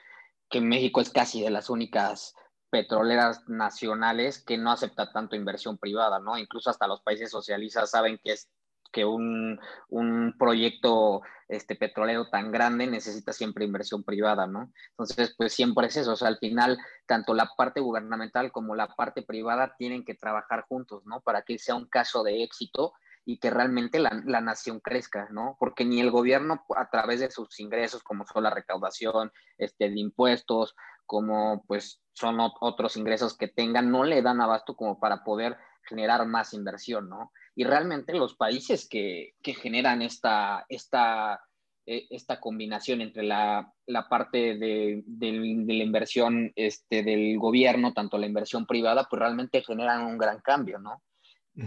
que 0.47 0.61
México 0.61 1.01
es 1.01 1.09
casi 1.09 1.41
de 1.41 1.49
las 1.49 1.71
únicas 1.71 2.35
petroleras 2.69 3.41
nacionales 3.49 4.43
que 4.43 4.59
no 4.59 4.71
acepta 4.71 5.11
tanto 5.11 5.35
inversión 5.35 5.79
privada, 5.79 6.19
¿no? 6.19 6.37
Incluso 6.37 6.69
hasta 6.69 6.87
los 6.87 7.01
países 7.01 7.31
socialistas 7.31 7.89
saben 7.89 8.19
que 8.23 8.33
es 8.33 8.51
que 8.95 9.03
un, 9.03 9.59
un, 9.89 10.33
proyecto 10.39 11.21
este, 11.49 11.75
petrolero 11.75 12.29
tan 12.29 12.49
grande 12.49 12.87
necesita 12.87 13.33
siempre 13.33 13.65
inversión 13.65 14.05
privada, 14.05 14.47
¿no? 14.47 14.71
Entonces, 14.91 15.35
pues 15.37 15.51
siempre 15.51 15.87
es 15.87 15.97
eso, 15.97 16.13
o 16.13 16.15
sea, 16.15 16.29
al 16.29 16.37
final, 16.37 16.77
tanto 17.05 17.33
la 17.33 17.51
parte 17.57 17.81
gubernamental 17.81 18.53
como 18.53 18.73
la 18.73 18.87
parte 18.87 19.21
privada 19.21 19.75
tienen 19.77 20.05
que 20.05 20.15
trabajar 20.15 20.61
juntos, 20.69 21.05
¿no? 21.05 21.19
Para 21.19 21.41
que 21.41 21.59
sea 21.59 21.75
un 21.75 21.87
caso 21.87 22.23
de 22.23 22.41
éxito 22.41 22.93
y 23.25 23.37
que 23.39 23.49
realmente 23.49 23.99
la, 23.99 24.11
nación 24.39 24.79
crezca, 24.79 25.27
¿no? 25.29 25.57
Porque 25.59 25.83
ni 25.83 25.99
el 25.99 26.09
gobierno 26.09 26.63
a 26.77 26.89
través 26.89 27.19
de 27.19 27.29
sus 27.29 27.59
ingresos, 27.59 28.01
como 28.01 28.25
son 28.25 28.43
la 28.43 28.49
recaudación 28.49 29.29
este, 29.57 29.89
de 29.89 29.99
impuestos, 29.99 30.73
como 31.05 31.65
pues 31.67 32.01
son 32.13 32.37
otros 32.39 32.95
ingresos 32.95 33.35
que 33.35 33.49
tengan, 33.49 33.91
no 33.91 34.05
le 34.05 34.21
dan 34.21 34.39
abasto 34.39 34.77
como 34.77 35.01
para 35.01 35.25
poder 35.25 35.57
generar 35.83 36.25
más 36.25 36.53
inversión, 36.53 37.09
¿no? 37.09 37.33
Y 37.55 37.63
realmente 37.63 38.13
los 38.13 38.35
países 38.35 38.87
que, 38.87 39.33
generan 39.41 40.01
esta, 40.01 40.65
esta, 40.67 41.41
eh, 41.85 42.05
esta 42.09 42.39
combinación 42.41 42.99
entre 42.99 43.23
la, 43.23 43.73
parte 44.09 44.57
de, 44.57 45.03
la 45.07 45.83
inversión 45.83 46.51
este, 46.55 47.01
del 47.01 47.39
gobierno, 47.39 47.93
tanto 47.93 48.17
la 48.17 48.25
inversión 48.25 48.65
privada, 48.65 49.07
pues 49.09 49.21
realmente 49.21 49.63
generan 49.63 50.05
un 50.05 50.17
gran 50.17 50.41
cambio, 50.41 50.79
¿no? 50.79 51.01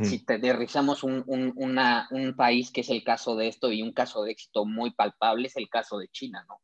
Si 0.03 0.23
te 0.23 0.35
aterrizamos 0.35 1.03
un, 1.03 1.25
un, 1.27 2.35
país 2.37 2.71
que 2.71 2.83
es 2.83 2.91
el 2.91 3.03
caso 3.03 3.37
de 3.37 3.49
esto 3.49 3.73
y 3.73 3.81
un 3.81 3.95
caso 3.95 4.23
de 4.23 4.33
éxito 4.33 4.67
muy 4.67 4.91
palpable 4.91 5.47
es 5.47 5.57
el 5.57 5.71
caso 5.71 5.97
de 5.97 6.09
China, 6.09 6.45
¿no? 6.47 6.61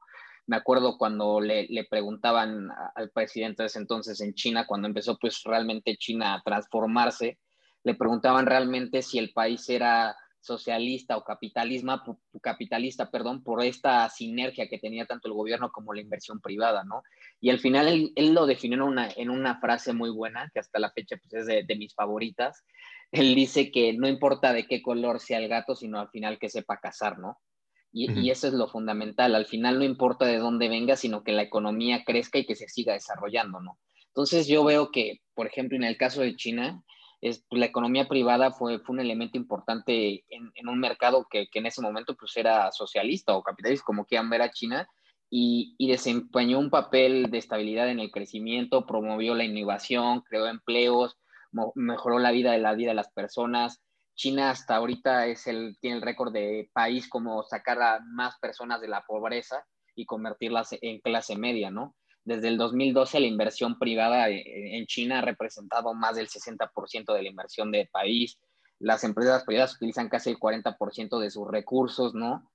Me 0.47 0.57
acuerdo 0.57 0.99
cuando 0.99 1.41
le, 1.41 1.67
le 1.69 1.85
preguntaban 1.85 2.69
al 2.95 3.11
presidente 3.13 3.63
de 3.63 3.69
ese 3.69 3.79
entonces 3.79 4.21
en 4.21 4.35
China, 4.35 4.67
cuando 4.67 4.89
empezó 4.89 5.17
pues 5.19 5.41
realmente 5.43 5.97
China 5.97 6.35
a 6.35 6.43
transformarse, 6.43 7.39
le 7.85 7.95
preguntaban 7.95 8.47
realmente 8.47 9.03
si 9.03 9.19
el 9.19 9.33
país 9.33 9.69
era 9.69 10.17
socialista 10.41 11.17
o 11.17 11.25
capitalismo, 11.25 12.03
capitalista, 12.43 13.11
perdón, 13.11 13.43
por 13.43 13.63
esta 13.65 14.09
sinergia 14.11 14.69
que 14.69 14.79
tenía 14.79 15.07
tanto 15.07 15.29
el 15.29 15.35
gobierno 15.35 15.71
como 15.73 15.95
la 15.95 16.03
inversión 16.03 16.41
privada, 16.41 16.85
¿no? 16.85 17.03
Y 17.41 17.51
al 17.51 17.61
final 17.61 18.13
él, 18.15 18.35
lo 18.35 18.47
definió 18.47 18.77
en 18.77 18.83
una, 18.83 19.09
en 19.17 19.31
una, 19.31 19.59
frase 19.59 19.95
muy 19.95 20.11
buena, 20.11 20.51
que 20.53 20.61
hasta 20.61 20.79
la 20.79 20.91
fecha 20.91 21.17
pues, 21.17 21.33
es 21.33 21.47
de, 21.47 21.63
de, 21.65 21.77
mis 21.77 21.95
favoritas. 21.95 22.63
Él 23.11 23.35
dice 23.35 23.71
que 23.71 23.95
no 23.95 24.07
importa 24.07 24.53
de 24.53 24.67
qué 24.67 24.83
color 24.83 25.19
sea 25.19 25.39
el 25.39 25.49
gato, 25.49 25.75
sino 25.75 25.99
al 25.99 26.11
final 26.11 26.39
que 26.39 26.51
sepa 26.51 26.79
cazar, 26.79 27.19
¿no? 27.19 27.39
Y, 27.91 28.13
y, 28.13 28.31
eso 28.31 28.49
es 28.49 28.55
lo 28.55 28.69
fundamental. 28.69 29.35
Al 29.35 29.47
final 29.47 29.79
no 29.79 29.85
importa 29.85 30.27
de 30.27 30.39
dónde 30.39 30.69
venga, 30.69 30.97
sino 30.97 31.23
que 31.23 31.33
la 31.33 31.43
economía 31.43 32.05
crezca 32.05 32.39
y 32.39 32.45
que 32.45 32.57
se 32.57 32.69
siga 32.69 32.93
desarrollando, 32.93 33.61
¿no? 33.61 33.79
Entonces 34.09 34.47
yo 34.47 34.63
veo 34.63 34.91
que, 34.91 35.21
por 35.35 35.47
ejemplo, 35.47 35.77
en 35.77 35.85
el 35.85 35.97
caso 35.97 36.21
de 36.21 36.37
China, 36.37 36.83
es, 37.25 37.43
pues, 37.49 37.59
la 37.59 37.67
economía 37.67 38.07
privada 38.07 38.51
fue, 38.51 38.79
fue 38.81 38.95
un 38.95 39.01
elemento 39.01 39.39
importante 39.39 40.25
en, 40.29 40.53
en 40.55 40.69
un 40.69 40.79
mercado 40.79 41.27
que, 41.31 41.47
que, 41.51 41.59
en 41.59 41.67
ese 41.67 41.81
momento 41.81 42.15
pues 42.17 42.37
era 42.37 42.71
socialista 42.71 43.35
o 43.35 43.43
capitalista, 43.43 43.85
como 43.87 44.05
quieran 44.05 44.29
ver 44.29 44.43
a 44.43 44.51
China, 44.51 44.87
y, 45.31 45.75
y, 45.79 45.89
desempeñó 45.89 46.59
un 46.59 46.69
papel 46.69 47.31
de 47.31 47.39
estabilidad 47.39 47.89
en 47.89 47.99
el 47.99 48.11
crecimiento, 48.11 48.85
promovió 48.85 49.35
la 49.35 49.45
innovación, 49.45 50.21
creó 50.21 50.47
empleos, 50.47 51.17
mejoró 51.75 52.19
la 52.19 52.31
vida 52.31 52.53
de 52.53 52.59
la 52.59 52.75
vida 52.75 52.91
de 52.91 52.97
las 52.97 53.11
personas. 53.11 53.83
China 54.15 54.51
hasta 54.51 54.77
ahorita 54.77 55.27
es 55.27 55.47
el, 55.47 55.79
tiene 55.81 55.97
el 55.97 56.03
récord 56.03 56.31
de 56.31 56.69
país 56.75 57.09
como 57.09 57.43
sacar 57.43 57.81
a 57.81 58.01
más 58.01 58.39
personas 58.39 58.83
de 58.83 58.89
la 58.89 59.01
pobreza 59.01 59.65
y 59.97 60.05
convertirlas 60.05 60.77
en 60.81 61.01
clase 61.01 61.37
media, 61.37 61.71
¿no? 61.71 61.97
Desde 62.25 62.49
el 62.49 62.57
2012 62.57 63.21
la 63.21 63.27
inversión 63.27 63.79
privada 63.79 64.31
eh, 64.31 64.77
en 64.77 64.87
China 64.87 65.19
ha 65.19 65.23
representado 65.23 65.95
más 65.95 66.17
del 66.17 66.29
60% 66.29 67.13
de 67.13 67.23
la 67.23 67.29
inversión 67.29 67.71
del 67.71 67.89
país. 67.89 68.39
Las 68.79 69.05
empresas 69.05 69.45
privadas 69.45 69.77
utilizan 69.77 70.09
casi 70.09 70.31
el 70.31 70.39
40% 70.39 71.19
de 71.19 71.31
sus 71.31 71.49
recursos, 71.49 72.15
¿no? 72.15 72.51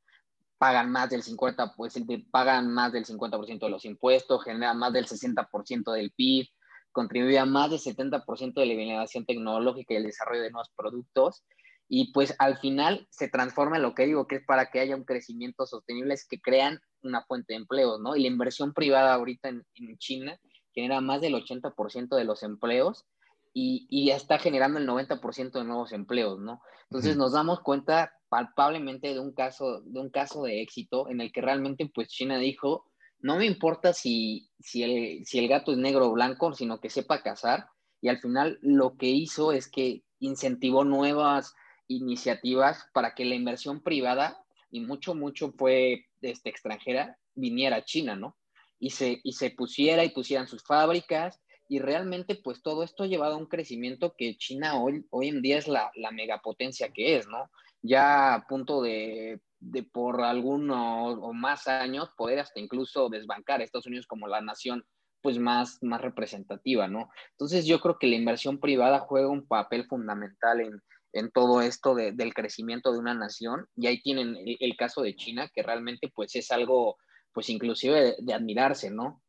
Pagan 0.57 0.91
más 0.91 1.09
del 1.09 1.23
50%, 1.23 1.73
pues, 1.77 1.93
pagan 2.31 2.71
más 2.73 2.91
del 2.91 3.05
50% 3.05 3.59
de 3.59 3.69
los 3.69 3.85
impuestos, 3.85 4.43
generan 4.43 4.77
más 4.77 4.91
del 4.91 5.05
60% 5.05 5.93
del 5.93 6.11
PIB, 6.11 6.47
contribuye 6.91 7.39
a 7.39 7.45
más 7.45 7.69
del 7.69 7.79
70% 7.79 8.59
de 8.59 8.65
la 8.65 8.73
innovación 8.73 9.25
tecnológica 9.25 9.93
y 9.93 9.97
el 9.97 10.03
desarrollo 10.03 10.41
de 10.41 10.51
nuevos 10.51 10.71
productos 10.75 11.45
y 11.89 12.13
pues 12.13 12.35
al 12.37 12.57
final 12.59 13.07
se 13.09 13.27
transforma 13.27 13.77
en 13.77 13.81
lo 13.81 13.95
que 13.95 14.05
digo, 14.05 14.27
que 14.27 14.35
es 14.35 14.45
para 14.45 14.67
que 14.67 14.79
haya 14.79 14.95
un 14.95 15.03
crecimiento 15.03 15.65
sostenible, 15.65 16.13
es 16.13 16.25
que 16.27 16.39
crean 16.39 16.79
una 17.03 17.23
fuente 17.23 17.53
de 17.53 17.57
empleos, 17.57 17.99
¿no? 17.99 18.15
Y 18.15 18.21
la 18.21 18.27
inversión 18.27 18.73
privada 18.73 19.13
ahorita 19.13 19.49
en, 19.49 19.65
China 19.97 20.39
genera 20.73 21.01
más 21.01 21.21
del 21.21 21.33
80% 21.33 22.15
de 22.15 22.23
los 22.23 22.43
empleos 22.43 23.05
y, 23.53 23.87
y, 23.89 24.07
ya 24.07 24.15
está 24.15 24.37
generando 24.37 24.79
el 24.79 24.87
90% 24.87 25.51
de 25.51 25.63
nuevos 25.63 25.91
empleos, 25.91 26.39
¿no? 26.39 26.61
Entonces 26.83 27.17
nos 27.17 27.33
damos 27.33 27.61
cuenta 27.61 28.13
palpablemente 28.29 29.13
de 29.13 29.19
un 29.19 29.33
caso 29.33 29.81
de 29.81 29.99
un 29.99 30.09
caso 30.09 30.43
de 30.43 30.61
éxito 30.61 31.09
en 31.09 31.21
el 31.21 31.31
que 31.31 31.41
realmente 31.41 31.89
pues 31.93 32.09
China 32.09 32.37
dijo, 32.37 32.85
no 33.19 33.37
me 33.37 33.45
importa 33.45 33.93
si, 33.93 34.49
si, 34.59 34.83
el, 34.83 35.25
si 35.25 35.39
el 35.39 35.47
gato 35.47 35.71
es 35.71 35.77
negro 35.77 36.07
o 36.07 36.13
blanco, 36.13 36.53
sino 36.53 36.79
que 36.79 36.89
sepa 36.89 37.21
cazar 37.21 37.67
y 38.01 38.09
al 38.09 38.19
final 38.19 38.59
lo 38.61 38.97
que 38.97 39.07
hizo 39.07 39.51
es 39.51 39.69
que 39.69 40.03
incentivó 40.19 40.83
nuevas 40.83 41.53
iniciativas 41.87 42.87
para 42.93 43.15
que 43.15 43.25
la 43.25 43.35
inversión 43.35 43.81
privada, 43.81 44.43
y 44.71 44.81
mucho, 44.81 45.15
mucho 45.15 45.51
fue 45.57 46.05
este, 46.21 46.49
extranjera, 46.49 47.17
viniera 47.35 47.77
a 47.77 47.85
China, 47.85 48.15
¿no? 48.15 48.37
Y 48.79 48.91
se, 48.91 49.19
y 49.23 49.33
se 49.33 49.51
pusiera 49.51 50.03
y 50.05 50.09
pusieran 50.09 50.47
sus 50.47 50.63
fábricas, 50.63 51.39
y 51.67 51.79
realmente 51.79 52.35
pues 52.35 52.63
todo 52.63 52.83
esto 52.83 53.03
ha 53.03 53.07
llevado 53.07 53.35
a 53.35 53.37
un 53.37 53.45
crecimiento 53.45 54.15
que 54.17 54.37
China 54.37 54.81
hoy, 54.81 55.05
hoy 55.11 55.27
en 55.27 55.41
día 55.41 55.57
es 55.57 55.67
la, 55.67 55.91
la 55.95 56.11
megapotencia 56.11 56.91
que 56.91 57.17
es, 57.17 57.27
¿no? 57.27 57.49
Ya 57.81 58.33
a 58.33 58.47
punto 58.47 58.81
de, 58.81 59.39
de 59.59 59.83
por 59.83 60.21
algunos 60.21 61.17
o 61.21 61.33
más 61.33 61.67
años 61.67 62.09
poder 62.17 62.39
hasta 62.39 62.59
incluso 62.59 63.09
desbancar 63.09 63.61
a 63.61 63.63
Estados 63.63 63.85
Unidos 63.85 64.07
como 64.07 64.27
la 64.27 64.41
nación 64.41 64.83
pues 65.21 65.37
más, 65.37 65.77
más 65.81 66.01
representativa, 66.01 66.87
¿no? 66.87 67.09
Entonces 67.31 67.65
yo 67.65 67.79
creo 67.81 67.99
que 67.99 68.07
la 68.07 68.15
inversión 68.15 68.59
privada 68.59 68.99
juega 68.99 69.27
un 69.27 69.45
papel 69.45 69.85
fundamental 69.85 70.61
en, 70.61 70.81
en 71.13 71.31
todo 71.31 71.61
esto 71.61 71.95
del 71.95 72.33
crecimiento 72.33 72.91
de 72.91 72.99
una 72.99 73.13
nación. 73.13 73.65
Y 73.75 73.87
ahí 73.87 74.01
tienen 74.01 74.35
el, 74.37 74.75
caso 74.77 75.01
de 75.01 75.15
China, 75.15 75.49
que 75.53 75.63
realmente 75.63 76.11
pues 76.13 76.35
es 76.35 76.51
algo, 76.51 76.97
pues 77.33 77.49
inclusive 77.49 78.15
de, 78.19 78.33
admirarse, 78.33 78.91
¿no? 78.91 79.21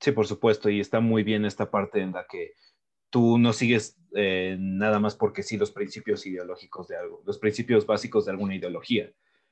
Sí, 0.00 0.12
por 0.12 0.26
supuesto, 0.26 0.70
y 0.70 0.80
está 0.80 1.00
muy 1.00 1.22
bien 1.22 1.44
esta 1.44 1.70
parte 1.70 2.00
en 2.00 2.12
la 2.12 2.26
que 2.30 2.52
tú 3.10 3.38
no 3.38 3.52
sigues 3.52 3.96
eh, 4.14 4.56
nada 4.58 5.00
más 5.00 5.16
porque 5.16 5.42
sí 5.42 5.56
los 5.56 5.70
principios 5.70 6.24
ideológicos 6.26 6.88
de 6.88 6.96
algo, 6.96 7.22
los 7.26 7.38
principios 7.38 7.86
básicos 7.86 8.26
de 8.26 8.32
alguna 8.32 8.54
ideología. 8.54 9.10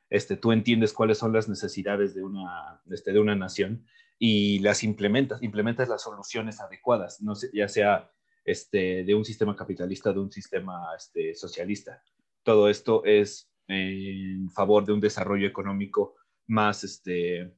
Este, 0.08 0.36
tú 0.36 0.52
entiendes 0.52 0.92
cuáles 0.92 1.18
son 1.18 1.32
las 1.32 1.48
necesidades 1.48 2.14
de 2.14 2.22
una, 2.22 2.80
este, 2.90 3.12
de 3.12 3.18
una 3.18 3.34
nación 3.34 3.86
y 4.18 4.60
las 4.60 4.84
implementas, 4.84 5.42
implementas 5.42 5.88
las 5.88 6.02
soluciones 6.02 6.60
adecuadas, 6.60 7.20
no 7.20 7.34
ya 7.52 7.68
sea 7.68 8.12
este, 8.46 9.02
de 9.02 9.14
un 9.14 9.24
sistema 9.24 9.56
capitalista, 9.56 10.12
de 10.12 10.20
un 10.20 10.30
sistema 10.30 10.94
este, 10.96 11.34
socialista. 11.34 12.00
Todo 12.44 12.70
esto 12.70 13.04
es 13.04 13.50
en 13.66 14.48
favor 14.50 14.86
de 14.86 14.92
un 14.92 15.00
desarrollo 15.00 15.48
económico 15.48 16.14
más, 16.46 16.84
este, 16.84 17.52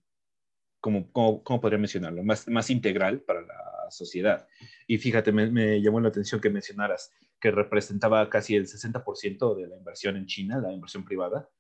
como, 0.81 1.13
¿cómo 1.13 1.61
podría 1.61 1.79
mencionarlo? 1.79 2.25
Más, 2.25 2.49
más 2.49 2.71
integral 2.71 3.21
para 3.21 3.43
la 3.43 3.91
sociedad. 3.91 4.49
Y 4.87 4.97
fíjate, 4.97 5.31
me, 5.31 5.81
llamó 5.83 6.01
la 6.01 6.09
atención 6.09 6.41
que 6.41 6.49
mencionaras 6.49 7.13
que 7.39 7.51
representaba 7.51 8.29
casi 8.31 8.57
el 8.57 8.67
60% 8.67 9.57
de 9.57 9.69
la 9.69 9.77
inversión 9.77 10.17
en 10.17 10.25
China, 10.25 10.59
la 10.59 10.73
inversión 10.73 11.05
privada. 11.05 11.51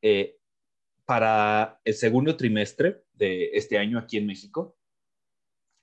Eh, 0.00 0.38
para 1.04 1.78
el 1.84 1.94
segundo 1.94 2.36
trimestre 2.36 3.04
de 3.12 3.50
este 3.52 3.76
año 3.76 3.98
aquí 3.98 4.16
en 4.16 4.26
México, 4.26 4.78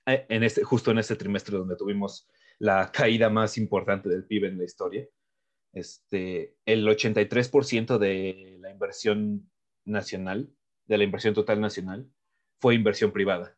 eh, 0.06 0.26
en 0.28 0.42
este, 0.42 0.64
justo 0.64 0.90
en 0.90 0.98
este 0.98 1.14
trimestre 1.14 1.56
donde 1.56 1.76
tuvimos 1.76 2.28
la 2.60 2.92
caída 2.92 3.30
más 3.30 3.58
importante 3.58 4.08
del 4.08 4.24
PIB 4.24 4.44
en 4.44 4.58
la 4.58 4.64
historia. 4.64 5.08
Este, 5.72 6.56
el 6.66 6.86
83% 6.86 7.98
de 7.98 8.58
la 8.60 8.70
inversión 8.70 9.50
nacional, 9.84 10.52
de 10.86 10.98
la 10.98 11.04
inversión 11.04 11.34
total 11.34 11.60
nacional, 11.60 12.08
fue 12.60 12.74
inversión 12.74 13.12
privada. 13.12 13.56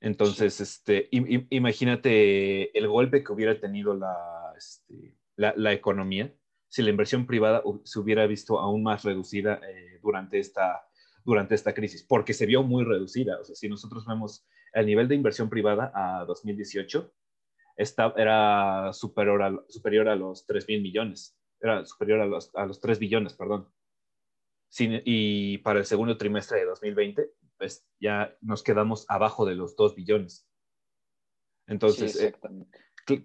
Entonces, 0.00 0.60
este, 0.60 1.08
imagínate 1.10 2.76
el 2.76 2.88
golpe 2.88 3.22
que 3.22 3.32
hubiera 3.32 3.58
tenido 3.60 3.98
este, 4.56 5.16
la, 5.36 5.54
la, 5.56 5.72
economía 5.72 6.34
si 6.68 6.82
la 6.82 6.90
inversión 6.90 7.26
privada 7.26 7.62
se 7.84 7.98
hubiera 7.98 8.26
visto 8.26 8.58
aún 8.58 8.82
más 8.82 9.04
reducida 9.04 9.60
eh, 9.68 10.00
durante, 10.02 10.38
esta, 10.38 10.88
durante 11.24 11.54
esta 11.54 11.74
crisis, 11.74 12.02
porque 12.02 12.32
se 12.34 12.46
vio 12.46 12.62
muy 12.62 12.82
reducida. 12.84 13.38
O 13.40 13.44
sea, 13.44 13.54
si 13.54 13.68
nosotros 13.68 14.06
vemos 14.06 14.46
el 14.72 14.86
nivel 14.86 15.08
de 15.08 15.14
inversión 15.14 15.48
privada 15.48 15.92
a 15.94 16.24
2018 16.24 17.12
era 17.76 18.92
superior 18.92 19.42
a, 19.42 19.64
superior 19.68 20.08
a 20.08 20.16
los 20.16 20.46
3 20.46 20.68
mil 20.68 20.82
millones, 20.82 21.36
era 21.60 21.84
superior 21.84 22.20
a 22.20 22.26
los, 22.26 22.54
a 22.54 22.66
los 22.66 22.80
3 22.80 22.98
billones, 22.98 23.34
perdón. 23.34 23.68
y 24.78 25.58
para 25.58 25.80
el 25.80 25.84
segundo 25.84 26.16
trimestre 26.16 26.60
de 26.60 26.66
2020, 26.66 27.30
pues 27.58 27.86
ya 28.00 28.36
nos 28.40 28.62
quedamos 28.62 29.06
abajo 29.08 29.46
de 29.46 29.54
los 29.54 29.76
2 29.76 29.94
billones. 29.94 30.46
Entonces, 31.66 32.20
eh, 32.20 32.34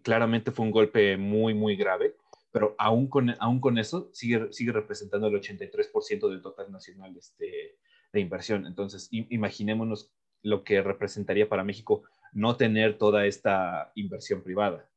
claramente 0.03 0.51
fue 0.51 0.65
un 0.65 0.71
golpe 0.71 1.17
muy, 1.17 1.53
muy 1.53 1.75
grave, 1.75 2.15
pero 2.51 2.75
aún 2.77 3.07
con, 3.07 3.35
aún 3.39 3.59
con 3.59 3.77
eso 3.77 4.09
sigue, 4.13 4.51
sigue 4.53 4.71
representando 4.71 5.27
el 5.27 5.41
83% 5.41 6.29
del 6.29 6.41
total 6.41 6.71
nacional 6.71 7.15
este, 7.17 7.79
de 8.13 8.19
inversión. 8.19 8.65
Entonces, 8.65 9.09
imaginémonos 9.11 10.13
lo 10.47 10.63
que 10.63 10.81
representaría 10.81 11.49
para 11.49 11.63
México 11.63 12.03
no 12.31 12.55
tener 12.55 12.97
toda 12.97 13.25
esta 13.25 13.91
inversión 13.95 14.41
privada. 14.41 14.89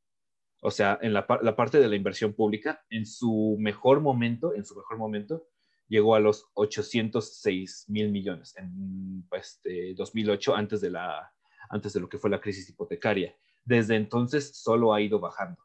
O 0.61 0.71
sea, 0.71 0.97
en 1.01 1.13
la, 1.13 1.25
parte 1.27 1.79
de 1.79 1.87
la 1.87 1.95
inversión 1.95 2.33
pública, 2.33 2.85
en 2.89 3.05
su 3.05 3.57
mejor 3.59 3.99
momento, 3.99 4.53
en 4.53 4.63
su 4.63 4.75
mejor 4.75 4.97
momento, 4.97 5.47
llegó 5.87 6.15
a 6.15 6.19
los 6.19 6.49
806 6.53 7.85
mil 7.89 8.11
millones 8.11 8.55
en 8.57 9.25
pues, 9.27 9.59
2008, 9.95 10.55
antes 10.55 10.79
de, 10.79 10.91
la, 10.91 11.33
antes 11.69 11.93
de 11.93 11.99
lo 11.99 12.07
que 12.07 12.19
fue 12.19 12.29
la 12.29 12.39
crisis 12.39 12.69
hipotecaria. 12.69 13.35
Desde 13.65 13.95
entonces 13.95 14.55
solo 14.55 14.93
ha 14.93 15.01
ido 15.01 15.19
bajando. 15.19 15.61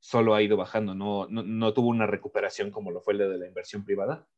Solo 0.00 0.34
ha 0.34 0.42
ido 0.42 0.56
bajando. 0.56 0.94
No, 0.94 1.26
no, 1.28 1.72
tuvo 1.72 1.88
una 1.88 2.06
recuperación 2.06 2.70
como 2.70 2.90
lo 2.90 3.00
fue 3.00 3.14
la 3.14 3.28
de 3.28 3.38
la 3.38 3.46
inversión 3.46 3.84
privada, 3.84 4.28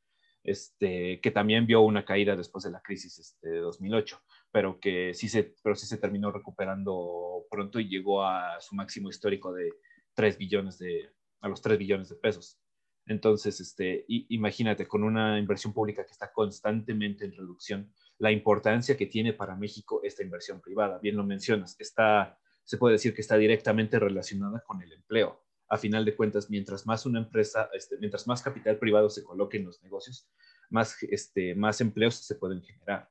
este, 0.45 1.21
que 1.21 1.31
también 1.31 1.67
vio 1.67 1.83
una 1.83 2.05
caída 2.05 2.37
después 2.37 2.65
de 2.65 2.71
la 2.71 2.83
crisis 2.83 3.19
este, 3.19 3.49
de 3.49 3.59
2008, 3.61 4.21
pero 4.51 4.81
que 4.81 5.15
sí 5.15 5.29
se, 5.29 5.55
pero 5.63 5.75
sí 5.75 5.87
se 5.87 5.99
terminó 5.99 6.31
recuperando 6.31 7.47
pronto 7.51 7.79
y 7.81 7.89
llegó 7.89 8.25
a 8.25 8.61
su 8.61 8.75
máximo 8.75 9.09
histórico 9.09 9.53
de 9.53 9.73
3 10.15 10.39
billones 10.39 10.79
de, 10.79 11.11
a 11.41 11.49
los 11.49 11.63
3 11.63 11.79
billones 11.79 12.09
de 12.09 12.17
pesos. 12.17 12.59
Entonces, 13.07 13.61
este, 13.61 14.05
imagínate, 14.07 14.87
con 14.87 15.03
una 15.03 15.39
inversión 15.39 15.73
pública 15.73 16.05
que 16.05 16.13
está 16.13 16.33
constantemente 16.33 17.25
en 17.25 17.33
reducción, 17.33 17.93
la 18.19 18.31
importancia 18.31 18.97
que 18.97 19.07
tiene 19.07 19.33
para 19.33 19.57
México 19.57 20.01
esta 20.05 20.23
inversión 20.23 20.61
privada. 20.61 20.99
Bien 20.99 21.17
lo 21.17 21.25
mencionas, 21.25 21.75
está, 21.81 22.39
se 22.63 22.79
puede 22.79 22.93
decir 22.95 23.15
que 23.15 23.21
está 23.21 23.37
directamente 23.37 23.99
relacionada 23.99 24.61
con 24.61 24.81
el 24.83 24.93
empleo. 24.93 25.43
A 25.73 25.79
final 25.79 26.05
de 26.05 26.14
cuentas, 26.14 26.50
mientras 26.50 26.87
más 26.87 27.07
una 27.07 27.19
empresa, 27.19 27.71
este, 27.73 27.97
mientras 27.97 28.26
más 28.26 28.43
capital 28.43 28.76
privado 28.76 29.09
se 29.09 29.25
coloque 29.25 29.57
en 29.57 29.64
los 29.64 29.83
negocios, 29.83 30.29
más, 30.69 31.02
este, 31.05 31.55
más 31.55 31.81
empleos 31.81 32.17
se 32.17 32.35
pueden 32.35 32.62
generar. 32.62 33.11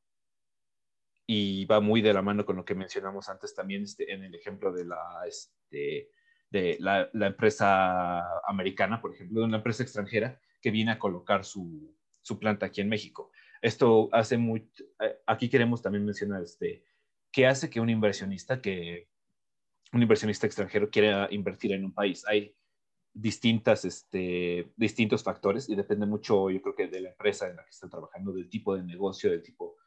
Y 1.26 1.66
va 1.66 1.80
muy 1.80 2.02
de 2.04 2.14
la 2.14 2.22
mano 2.22 2.46
con 2.46 2.58
lo 2.58 2.64
que 2.64 2.76
mencionamos 2.76 3.30
antes 3.30 3.56
también 3.56 3.82
este, 3.82 4.14
en 4.14 4.24
el 4.24 4.36
ejemplo 4.36 4.72
de 4.72 4.86
la, 4.86 5.24
este, 5.28 6.12
de 6.52 6.78
la, 6.80 7.10
empresa 7.14 8.22
americana, 8.48 9.02
por 9.02 9.16
ejemplo, 9.16 9.40
de 9.40 9.48
una 9.48 9.58
empresa 9.58 9.82
extranjera 9.82 10.40
que 10.62 10.70
viene 10.70 10.92
a 10.92 11.00
colocar 11.00 11.46
su, 11.46 11.96
planta 12.40 12.68
aquí 12.68 12.82
en 12.82 12.90
México. 12.90 13.32
Esto 13.60 14.08
hace 14.12 14.38
muy, 14.38 14.70
eh, 15.00 15.18
aquí 15.26 15.50
queremos 15.50 15.82
también 15.82 16.06
mencionar, 16.06 16.44
este, 16.44 16.84
¿qué 17.32 17.48
hace 17.48 17.72
que 17.72 17.80
un 17.80 17.90
inversionista, 17.90 18.62
que 18.62 19.10
un 19.94 20.02
inversionista 20.02 20.48
extranjero 20.48 20.90
quiera 20.90 21.28
invertir 21.32 21.74
en 21.74 21.86
un 21.86 21.94
país? 21.94 22.26
Hay 22.28 22.56
distintas, 23.14 23.86
este, 23.86 24.72
distintos 24.76 25.24
factores 25.24 25.70
y 25.70 25.76
depende 25.76 26.06
mucho, 26.06 26.50
yo 26.50 26.62
creo 26.62 26.76
que 26.76 26.88
de 26.88 27.02
la 27.02 27.10
empresa 27.10 27.50
en 27.50 27.58
la 27.58 27.64
que 27.64 27.72
está 27.72 27.90
trabajando, 27.90 28.32
del 28.32 28.50
tipo 28.50 28.76
de 28.76 28.84
negocio, 28.84 29.30
del 29.30 29.44
tipo, 29.44 29.78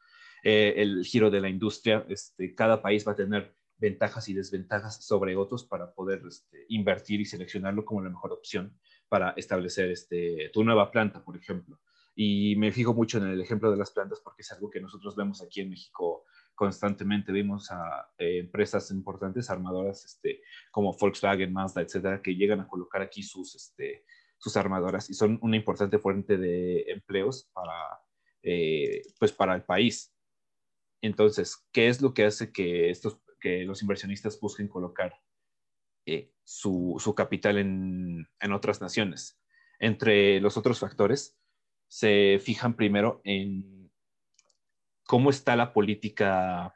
eh, 0.42 0.74
el 0.76 1.04
giro 1.04 1.30
de 1.30 1.40
la 1.40 1.48
industria. 1.48 2.04
Este, 2.08 2.54
cada 2.54 2.82
país 2.82 3.06
va 3.06 3.12
a 3.12 3.16
tener 3.16 3.54
ventajas 3.76 4.28
y 4.28 4.34
desventajas 4.34 5.04
sobre 5.04 5.36
otros 5.36 5.64
para 5.64 5.92
poder 5.92 6.22
este, 6.28 6.64
invertir 6.68 7.20
y 7.20 7.24
seleccionarlo 7.24 7.84
como 7.84 8.02
la 8.02 8.10
mejor 8.10 8.32
opción 8.32 8.78
para 9.08 9.30
establecer 9.36 9.90
este, 9.90 10.50
tu 10.52 10.64
nueva 10.64 10.90
planta, 10.90 11.24
por 11.24 11.36
ejemplo. 11.36 11.80
Y 12.14 12.54
me 12.56 12.70
fijo 12.72 12.94
mucho 12.94 13.18
en 13.18 13.24
el 13.24 13.40
ejemplo 13.40 13.70
de 13.70 13.76
las 13.76 13.90
plantas 13.90 14.20
porque 14.20 14.42
es 14.42 14.52
algo 14.52 14.70
que 14.70 14.80
nosotros 14.80 15.16
vemos 15.16 15.42
aquí 15.42 15.60
en 15.60 15.70
México 15.70 16.24
constantemente. 16.54 17.32
Vimos 17.32 17.70
a 17.70 18.08
eh, 18.18 18.38
empresas 18.38 18.90
importantes, 18.90 19.50
armadoras 19.50 20.04
este, 20.04 20.42
como 20.70 20.96
Volkswagen, 20.96 21.52
Mazda, 21.52 21.82
etcétera, 21.82 22.22
que 22.22 22.34
llegan 22.34 22.60
a 22.60 22.68
colocar 22.68 23.02
aquí 23.02 23.22
sus, 23.22 23.54
este, 23.54 24.04
sus 24.38 24.56
armadoras 24.56 25.10
y 25.10 25.14
son 25.14 25.38
una 25.42 25.56
importante 25.56 25.98
fuente 25.98 26.36
de 26.36 26.82
empleos 26.88 27.50
para, 27.52 28.00
eh, 28.42 29.02
pues 29.18 29.32
para 29.32 29.54
el 29.54 29.62
país. 29.62 30.14
Entonces, 31.02 31.66
¿qué 31.72 31.88
es 31.88 32.00
lo 32.00 32.14
que 32.14 32.24
hace 32.24 32.52
que 32.52 32.90
estos 32.90 33.20
que 33.44 33.62
los 33.64 33.82
inversionistas 33.82 34.40
busquen 34.40 34.68
colocar 34.68 35.20
eh, 36.06 36.32
su, 36.44 37.14
capital 37.14 37.58
en, 37.58 38.52
otras 38.52 38.80
naciones. 38.80 39.38
Entre 39.78 40.40
los 40.40 40.56
otros 40.56 40.78
factores, 40.78 41.38
se 41.86 42.38
fijan 42.42 42.74
primero 42.74 43.20
en 43.22 43.83
cómo 45.06 45.30
está 45.30 45.56
la 45.56 45.72
política 45.72 46.74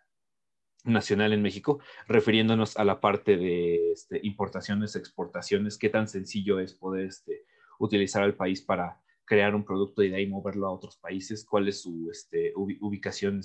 nacional 0.85 1.33
en 1.33 1.43
México, 1.43 1.81
refiriéndonos 2.07 2.77
a 2.77 2.85
la 2.85 3.01
parte 3.01 3.37
de 3.37 3.93
este, 3.93 4.21
importaciones, 4.23 4.97
exportaciones, 4.97 5.77
qué 5.77 5.89
tan 5.89 6.09
sencillo 6.09 6.61
es 6.61 6.75
poder 6.75 7.07
este, 7.07 7.45
utilizar 7.79 8.23
al 8.23 8.35
país 8.35 8.63
para 8.63 9.01
crear 9.25 9.55
un 9.55 9.65
producto 9.65 10.03
y 10.03 10.09
de 10.09 10.17
ahí 10.17 10.27
moverlo 10.27 10.67
a 10.67 10.73
otros 10.73 10.97
países, 10.97 11.45
cuál 11.45 11.69
es 11.69 11.83
su 11.83 12.09
este, 12.11 12.53
ubicación 12.57 13.43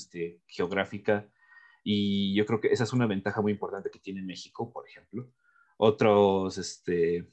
geográfica, 0.48 1.28
y 1.84 2.34
yo 2.34 2.46
creo 2.46 2.62
que 2.62 2.70
esa 2.70 2.86
es 2.86 2.94
una 2.94 3.08
ventaja 3.08 3.42
muy 3.42 3.52
importante 3.52 3.92
que 3.92 4.00
tiene 4.00 4.22
México, 4.22 4.72
por 4.72 4.88
ejemplo. 4.88 5.30
Otros 5.78 6.58
este, 6.58 7.28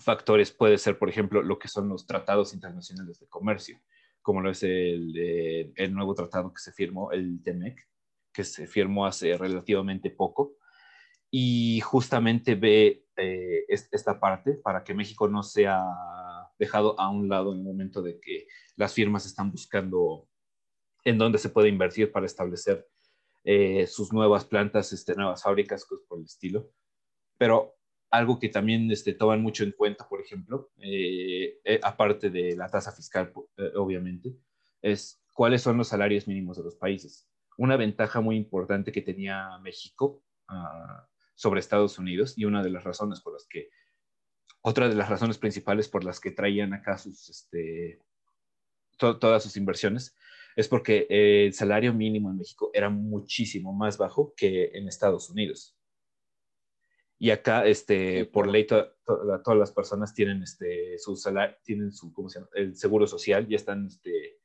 factores 0.00 0.50
puede 0.50 0.78
ser, 0.78 0.98
por 0.98 1.08
ejemplo, 1.08 1.42
lo 1.42 1.58
que 1.58 1.68
son 1.68 1.88
los 1.88 2.06
tratados 2.06 2.54
internacionales 2.54 3.20
de 3.20 3.28
comercio, 3.28 3.80
como 4.22 4.40
lo 4.40 4.50
es 4.50 4.62
el, 4.62 5.72
el 5.76 5.94
nuevo 5.94 6.14
tratado 6.14 6.52
que 6.52 6.60
se 6.60 6.72
firmó, 6.72 7.12
el 7.12 7.42
TEMEC, 7.42 7.86
que 8.32 8.44
se 8.44 8.66
firmó 8.66 9.06
hace 9.06 9.36
relativamente 9.36 10.10
poco. 10.10 10.56
Y 11.30 11.80
justamente 11.80 12.54
ve 12.54 13.06
eh, 13.16 13.64
esta 13.68 14.18
parte 14.20 14.54
para 14.54 14.84
que 14.84 14.94
México 14.94 15.28
no 15.28 15.42
sea 15.42 15.82
dejado 16.58 16.98
a 17.00 17.10
un 17.10 17.28
lado 17.28 17.52
en 17.52 17.58
el 17.58 17.64
momento 17.64 18.02
de 18.02 18.20
que 18.20 18.46
las 18.76 18.94
firmas 18.94 19.26
están 19.26 19.50
buscando 19.50 20.28
en 21.04 21.18
dónde 21.18 21.38
se 21.38 21.48
puede 21.48 21.68
invertir 21.68 22.12
para 22.12 22.26
establecer 22.26 22.86
eh, 23.44 23.86
sus 23.86 24.12
nuevas 24.12 24.44
plantas, 24.44 24.92
este, 24.92 25.14
nuevas 25.14 25.42
fábricas, 25.42 25.84
cosas 25.84 26.06
por 26.06 26.18
el 26.18 26.24
estilo. 26.24 26.70
Pero 27.38 27.74
algo 28.12 28.38
que 28.38 28.50
también 28.50 28.90
este, 28.90 29.14
toman 29.14 29.40
mucho 29.40 29.64
en 29.64 29.72
cuenta, 29.72 30.06
por 30.06 30.20
ejemplo, 30.20 30.70
eh, 30.78 31.58
eh, 31.64 31.80
aparte 31.82 32.28
de 32.28 32.54
la 32.54 32.68
tasa 32.68 32.92
fiscal, 32.92 33.32
obviamente, 33.74 34.36
es 34.82 35.24
cuáles 35.32 35.62
son 35.62 35.78
los 35.78 35.88
salarios 35.88 36.28
mínimos 36.28 36.58
de 36.58 36.62
los 36.62 36.76
países. 36.76 37.26
Una 37.56 37.76
ventaja 37.76 38.20
muy 38.20 38.36
importante 38.36 38.92
que 38.92 39.00
tenía 39.00 39.58
México 39.62 40.22
ah, 40.48 41.08
sobre 41.34 41.60
Estados 41.60 41.98
Unidos 41.98 42.34
y 42.36 42.44
una 42.44 42.62
de 42.62 42.68
las 42.68 42.84
razones 42.84 43.22
por 43.22 43.32
las 43.32 43.46
que, 43.48 43.70
otra 44.60 44.90
de 44.90 44.94
las 44.94 45.08
razones 45.08 45.38
principales 45.38 45.88
por 45.88 46.04
las 46.04 46.20
que 46.20 46.32
traían 46.32 46.74
acá 46.74 46.98
sus, 46.98 47.30
este, 47.30 47.98
todas 48.98 49.42
sus 49.42 49.56
inversiones, 49.56 50.14
es 50.54 50.68
porque 50.68 51.06
el 51.08 51.54
salario 51.54 51.94
mínimo 51.94 52.30
en 52.30 52.36
México 52.36 52.70
era 52.74 52.90
muchísimo 52.90 53.72
más 53.72 53.96
bajo 53.96 54.34
que 54.36 54.70
en 54.74 54.86
Estados 54.86 55.30
Unidos. 55.30 55.74
Y 57.22 57.30
acá, 57.30 57.64
este, 57.66 58.24
por 58.24 58.48
ley, 58.48 58.66
todas 58.66 59.56
las 59.56 59.70
personas 59.70 60.12
tienen, 60.12 60.42
este, 60.42 60.98
su 60.98 61.14
salario, 61.14 61.56
tienen 61.62 61.92
su, 61.92 62.12
¿cómo 62.12 62.28
se 62.28 62.40
llama? 62.40 62.50
El 62.52 62.74
seguro 62.74 63.06
social, 63.06 63.46
ya 63.46 63.54
están, 63.54 63.86
este, 63.86 64.40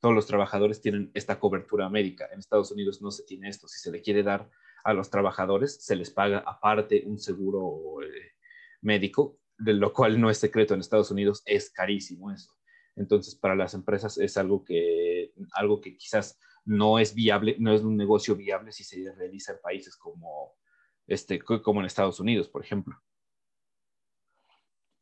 todos 0.00 0.14
los 0.14 0.26
trabajadores 0.26 0.80
tienen 0.80 1.10
esta 1.12 1.38
cobertura 1.38 1.90
médica. 1.90 2.30
En 2.32 2.38
Estados 2.38 2.70
Unidos 2.72 3.02
no 3.02 3.10
se 3.10 3.24
tiene 3.24 3.50
esto. 3.50 3.68
Si 3.68 3.80
se 3.80 3.90
le 3.90 4.00
quiere 4.00 4.22
dar 4.22 4.48
a 4.82 4.94
los 4.94 5.10
trabajadores, 5.10 5.84
se 5.84 5.94
les 5.94 6.08
paga 6.08 6.38
aparte 6.38 7.02
un 7.04 7.18
seguro 7.18 8.00
eh, 8.02 8.32
médico, 8.80 9.38
de 9.58 9.74
lo 9.74 9.92
cual 9.92 10.18
no 10.18 10.30
es 10.30 10.38
secreto 10.38 10.72
en 10.72 10.80
Estados 10.80 11.10
Unidos, 11.10 11.42
es 11.44 11.68
carísimo 11.68 12.32
eso. 12.32 12.56
Entonces, 12.96 13.34
para 13.34 13.56
las 13.56 13.74
empresas 13.74 14.16
es 14.16 14.38
algo 14.38 14.64
que, 14.64 15.34
algo 15.52 15.82
que 15.82 15.98
quizás 15.98 16.40
no 16.64 16.98
es 16.98 17.14
viable, 17.14 17.56
no 17.58 17.74
es 17.74 17.82
un 17.82 17.98
negocio 17.98 18.36
viable 18.36 18.72
si 18.72 18.84
se 18.84 19.12
realiza 19.12 19.52
en 19.52 19.58
países 19.62 19.98
como, 19.98 20.54
este, 21.06 21.40
como 21.40 21.80
en 21.80 21.86
Estados 21.86 22.20
Unidos, 22.20 22.48
por 22.48 22.62
ejemplo. 22.64 22.96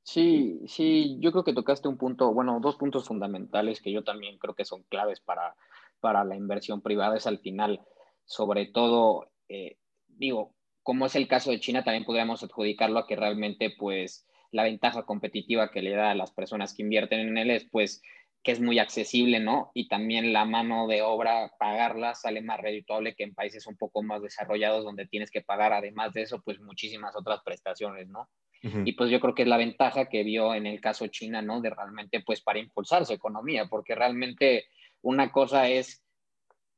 Sí, 0.02 0.60
sí, 0.66 1.18
yo 1.20 1.30
creo 1.30 1.44
que 1.44 1.52
tocaste 1.52 1.86
un 1.88 1.96
punto, 1.96 2.32
bueno, 2.32 2.58
dos 2.60 2.76
puntos 2.76 3.06
fundamentales 3.06 3.80
que 3.80 3.92
yo 3.92 4.02
también 4.02 4.38
creo 4.38 4.54
que 4.54 4.64
son 4.64 4.82
claves 4.84 5.20
para, 5.20 5.54
para 6.00 6.24
la 6.24 6.36
inversión 6.36 6.80
privada, 6.80 7.16
es 7.16 7.26
al 7.26 7.38
final, 7.38 7.80
sobre 8.24 8.66
todo, 8.66 9.30
eh, 9.48 9.78
digo, 10.08 10.54
como 10.82 11.06
es 11.06 11.14
el 11.14 11.28
caso 11.28 11.50
de 11.50 11.60
China, 11.60 11.84
también 11.84 12.04
podríamos 12.04 12.42
adjudicarlo 12.42 12.98
a 12.98 13.06
que 13.06 13.14
realmente, 13.14 13.70
pues, 13.78 14.26
la 14.52 14.64
ventaja 14.64 15.04
competitiva 15.04 15.70
que 15.70 15.82
le 15.82 15.92
da 15.92 16.10
a 16.10 16.14
las 16.14 16.32
personas 16.32 16.74
que 16.74 16.82
invierten 16.82 17.20
en 17.20 17.38
él 17.38 17.50
es 17.50 17.68
pues 17.70 18.02
que 18.42 18.52
es 18.52 18.60
muy 18.60 18.78
accesible, 18.78 19.38
¿no? 19.38 19.70
Y 19.74 19.88
también 19.88 20.32
la 20.32 20.44
mano 20.44 20.86
de 20.86 21.02
obra, 21.02 21.52
pagarla 21.58 22.14
sale 22.14 22.40
más 22.40 22.60
redituable 22.60 23.14
que 23.14 23.24
en 23.24 23.34
países 23.34 23.66
un 23.66 23.76
poco 23.76 24.02
más 24.02 24.22
desarrollados 24.22 24.84
donde 24.84 25.06
tienes 25.06 25.30
que 25.30 25.42
pagar, 25.42 25.72
además 25.72 26.12
de 26.14 26.22
eso, 26.22 26.40
pues 26.42 26.58
muchísimas 26.60 27.14
otras 27.16 27.40
prestaciones, 27.44 28.08
¿no? 28.08 28.28
Y 28.62 28.92
pues 28.92 29.10
yo 29.10 29.20
creo 29.20 29.34
que 29.34 29.42
es 29.42 29.48
la 29.48 29.56
ventaja 29.56 30.10
que 30.10 30.22
vio 30.22 30.54
en 30.54 30.66
el 30.66 30.82
caso 30.82 31.06
China, 31.06 31.40
¿no? 31.40 31.62
De 31.62 31.70
realmente, 31.70 32.20
pues 32.20 32.42
para 32.42 32.58
impulsar 32.58 33.06
su 33.06 33.14
economía, 33.14 33.66
porque 33.66 33.94
realmente 33.94 34.66
una 35.00 35.32
cosa 35.32 35.68
es 35.68 36.04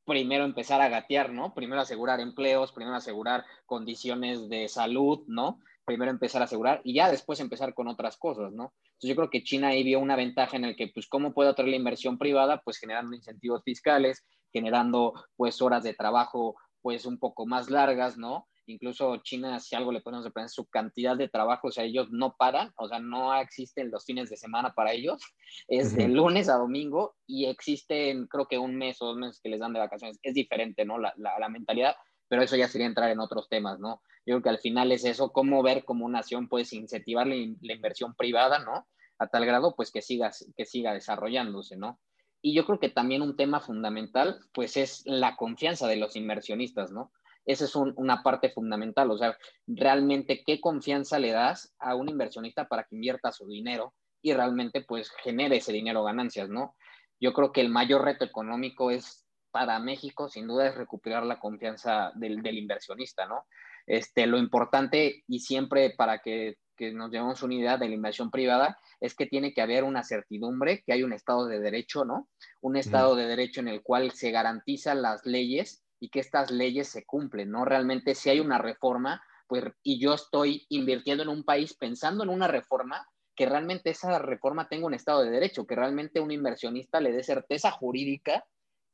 primero 0.05 0.45
empezar 0.45 0.81
a 0.81 0.89
gatear, 0.89 1.31
¿no? 1.31 1.53
Primero 1.53 1.81
asegurar 1.81 2.21
empleos, 2.21 2.71
primero 2.71 2.95
asegurar 2.95 3.45
condiciones 3.65 4.47
de 4.47 4.69
salud, 4.69 5.23
¿no? 5.27 5.59
Primero 5.85 6.11
empezar 6.11 6.41
a 6.41 6.45
asegurar 6.45 6.81
y 6.83 6.93
ya 6.93 7.09
después 7.09 7.39
empezar 7.39 7.73
con 7.73 7.87
otras 7.87 8.17
cosas, 8.17 8.51
¿no? 8.53 8.73
Entonces 8.83 9.09
yo 9.09 9.15
creo 9.15 9.29
que 9.29 9.43
China 9.43 9.69
ahí 9.69 9.83
vio 9.83 9.99
una 9.99 10.15
ventaja 10.15 10.57
en 10.57 10.65
el 10.65 10.75
que, 10.75 10.87
pues, 10.93 11.07
¿cómo 11.07 11.33
puede 11.33 11.49
atraer 11.49 11.69
la 11.69 11.77
inversión 11.77 12.17
privada? 12.17 12.61
Pues 12.63 12.77
generando 12.77 13.15
incentivos 13.15 13.63
fiscales, 13.63 14.25
generando, 14.51 15.13
pues, 15.35 15.61
horas 15.61 15.83
de 15.83 15.93
trabajo, 15.93 16.55
pues, 16.81 17.05
un 17.05 17.17
poco 17.19 17.45
más 17.45 17.69
largas, 17.69 18.17
¿no? 18.17 18.47
Incluso 18.65 19.17
China, 19.17 19.59
si 19.59 19.75
algo 19.75 19.91
le 19.91 19.99
podemos 19.99 20.25
aprender, 20.25 20.49
su 20.49 20.65
cantidad 20.67 21.17
de 21.17 21.27
trabajo, 21.27 21.67
o 21.67 21.71
sea, 21.71 21.83
ellos 21.83 22.07
no 22.11 22.35
paran, 22.37 22.71
o 22.77 22.87
sea, 22.87 22.99
no 22.99 23.35
existen 23.35 23.91
los 23.91 24.05
fines 24.05 24.29
de 24.29 24.37
semana 24.37 24.73
para 24.73 24.93
ellos, 24.93 25.21
es 25.67 25.93
de 25.95 26.07
lunes 26.07 26.47
a 26.47 26.55
domingo 26.55 27.15
y 27.27 27.45
existen, 27.45 28.25
creo 28.27 28.47
que 28.47 28.57
un 28.57 28.77
mes 28.77 29.01
o 29.01 29.07
dos 29.07 29.17
meses 29.17 29.41
que 29.43 29.49
les 29.49 29.59
dan 29.59 29.73
de 29.73 29.79
vacaciones. 29.79 30.17
Es 30.21 30.33
diferente, 30.33 30.85
¿no? 30.85 30.97
La, 30.97 31.13
la, 31.17 31.37
la 31.39 31.49
mentalidad, 31.49 31.95
pero 32.33 32.41
eso 32.41 32.55
ya 32.55 32.67
sería 32.67 32.87
entrar 32.87 33.11
en 33.11 33.19
otros 33.19 33.47
temas, 33.47 33.79
¿no? 33.79 34.01
Yo 34.25 34.33
creo 34.33 34.41
que 34.41 34.49
al 34.49 34.57
final 34.57 34.91
es 34.91 35.05
eso, 35.05 35.31
cómo 35.31 35.61
ver 35.61 35.85
cómo 35.85 36.09
nación 36.09 36.49
puedes 36.49 36.73
incentivar 36.73 37.27
la, 37.27 37.35
inversión 37.35 38.15
privada, 38.15 38.57
¿no? 38.57 38.87
A 39.19 39.27
tal 39.27 39.45
grado, 39.45 39.75
pues 39.75 39.91
que 39.91 40.01
siga, 40.01 40.31
que 40.57 40.65
siga 40.65 40.95
desarrollándose, 40.95 41.77
¿no? 41.77 41.99
Y 42.41 42.55
yo 42.55 42.65
creo 42.65 42.79
que 42.79 42.89
también 42.89 43.21
un 43.21 43.37
tema 43.37 43.59
fundamental, 43.59 44.39
pues 44.51 44.77
es 44.77 45.03
la 45.05 45.35
confianza 45.35 45.87
de 45.87 45.97
los 45.97 46.15
inversionistas, 46.15 46.91
¿no? 46.91 47.11
Esa 47.45 47.65
es 47.65 47.75
una 47.75 48.23
parte 48.23 48.49
fundamental, 48.49 49.11
o 49.11 49.17
sea, 49.19 49.37
realmente 49.67 50.41
qué 50.43 50.59
confianza 50.59 51.19
le 51.19 51.33
das 51.33 51.75
a 51.77 51.93
un 51.93 52.09
inversionista 52.09 52.67
para 52.67 52.85
que 52.85 52.95
invierta 52.95 53.31
su 53.31 53.45
dinero 53.45 53.93
y 54.23 54.33
realmente 54.33 54.81
pues 54.81 55.11
genere 55.21 55.57
ese 55.57 55.71
dinero 55.71 56.03
ganancias, 56.03 56.49
¿no? 56.49 56.75
Yo 57.19 57.31
creo 57.31 57.51
que 57.51 57.61
el 57.61 57.69
mayor 57.69 58.03
reto 58.03 58.25
económico 58.25 58.89
es 58.89 59.22
para 59.53 59.77
México, 59.77 60.27
sin 60.27 60.47
duda, 60.47 60.67
es 60.67 60.75
recuperar 60.75 61.23
la 61.23 61.39
confianza 61.39 62.11
del, 62.15 62.41
del 62.41 62.57
inversionista, 62.57 63.27
¿no? 63.27 63.45
Este, 63.85 64.25
lo 64.25 64.39
importante 64.39 65.23
y 65.27 65.39
siempre 65.41 65.91
para 65.91 66.19
que, 66.19 66.57
que 66.75 66.91
nos 66.91 67.11
llevemos 67.11 67.43
una 67.43 67.53
idea 67.53 67.77
de 67.77 67.87
la 67.87 67.93
inversión 67.93 68.31
privada 68.31 68.79
es 68.99 69.13
que 69.13 69.27
tiene 69.27 69.53
que 69.53 69.61
haber 69.61 69.83
una 69.83 70.03
certidumbre, 70.03 70.81
que 70.83 70.93
hay 70.93 71.03
un 71.03 71.13
Estado 71.13 71.45
de 71.45 71.59
Derecho, 71.59 72.03
¿no? 72.03 72.29
Un 72.61 72.77
Estado 72.77 73.15
de 73.15 73.27
Derecho 73.27 73.59
en 73.59 73.67
el 73.67 73.83
cual 73.83 74.11
se 74.11 74.31
garantizan 74.31 75.03
las 75.03 75.23
leyes 75.23 75.83
y 75.99 76.09
que 76.09 76.19
estas 76.19 76.49
leyes 76.49 76.87
se 76.87 77.05
cumplen, 77.05 77.51
¿no? 77.51 77.63
Realmente 77.63 78.15
si 78.15 78.31
hay 78.31 78.39
una 78.39 78.57
reforma, 78.57 79.21
pues, 79.45 79.65
y 79.83 79.99
yo 79.99 80.15
estoy 80.15 80.65
invirtiendo 80.69 81.21
en 81.21 81.29
un 81.29 81.43
país 81.43 81.75
pensando 81.75 82.23
en 82.23 82.29
una 82.29 82.47
reforma, 82.47 83.07
que 83.35 83.45
realmente 83.45 83.91
esa 83.91 84.17
reforma 84.17 84.67
tenga 84.67 84.87
un 84.87 84.93
Estado 84.95 85.21
de 85.23 85.29
Derecho, 85.29 85.67
que 85.67 85.75
realmente 85.75 86.19
un 86.19 86.31
inversionista 86.31 86.99
le 86.99 87.11
dé 87.11 87.23
certeza 87.23 87.69
jurídica 87.71 88.45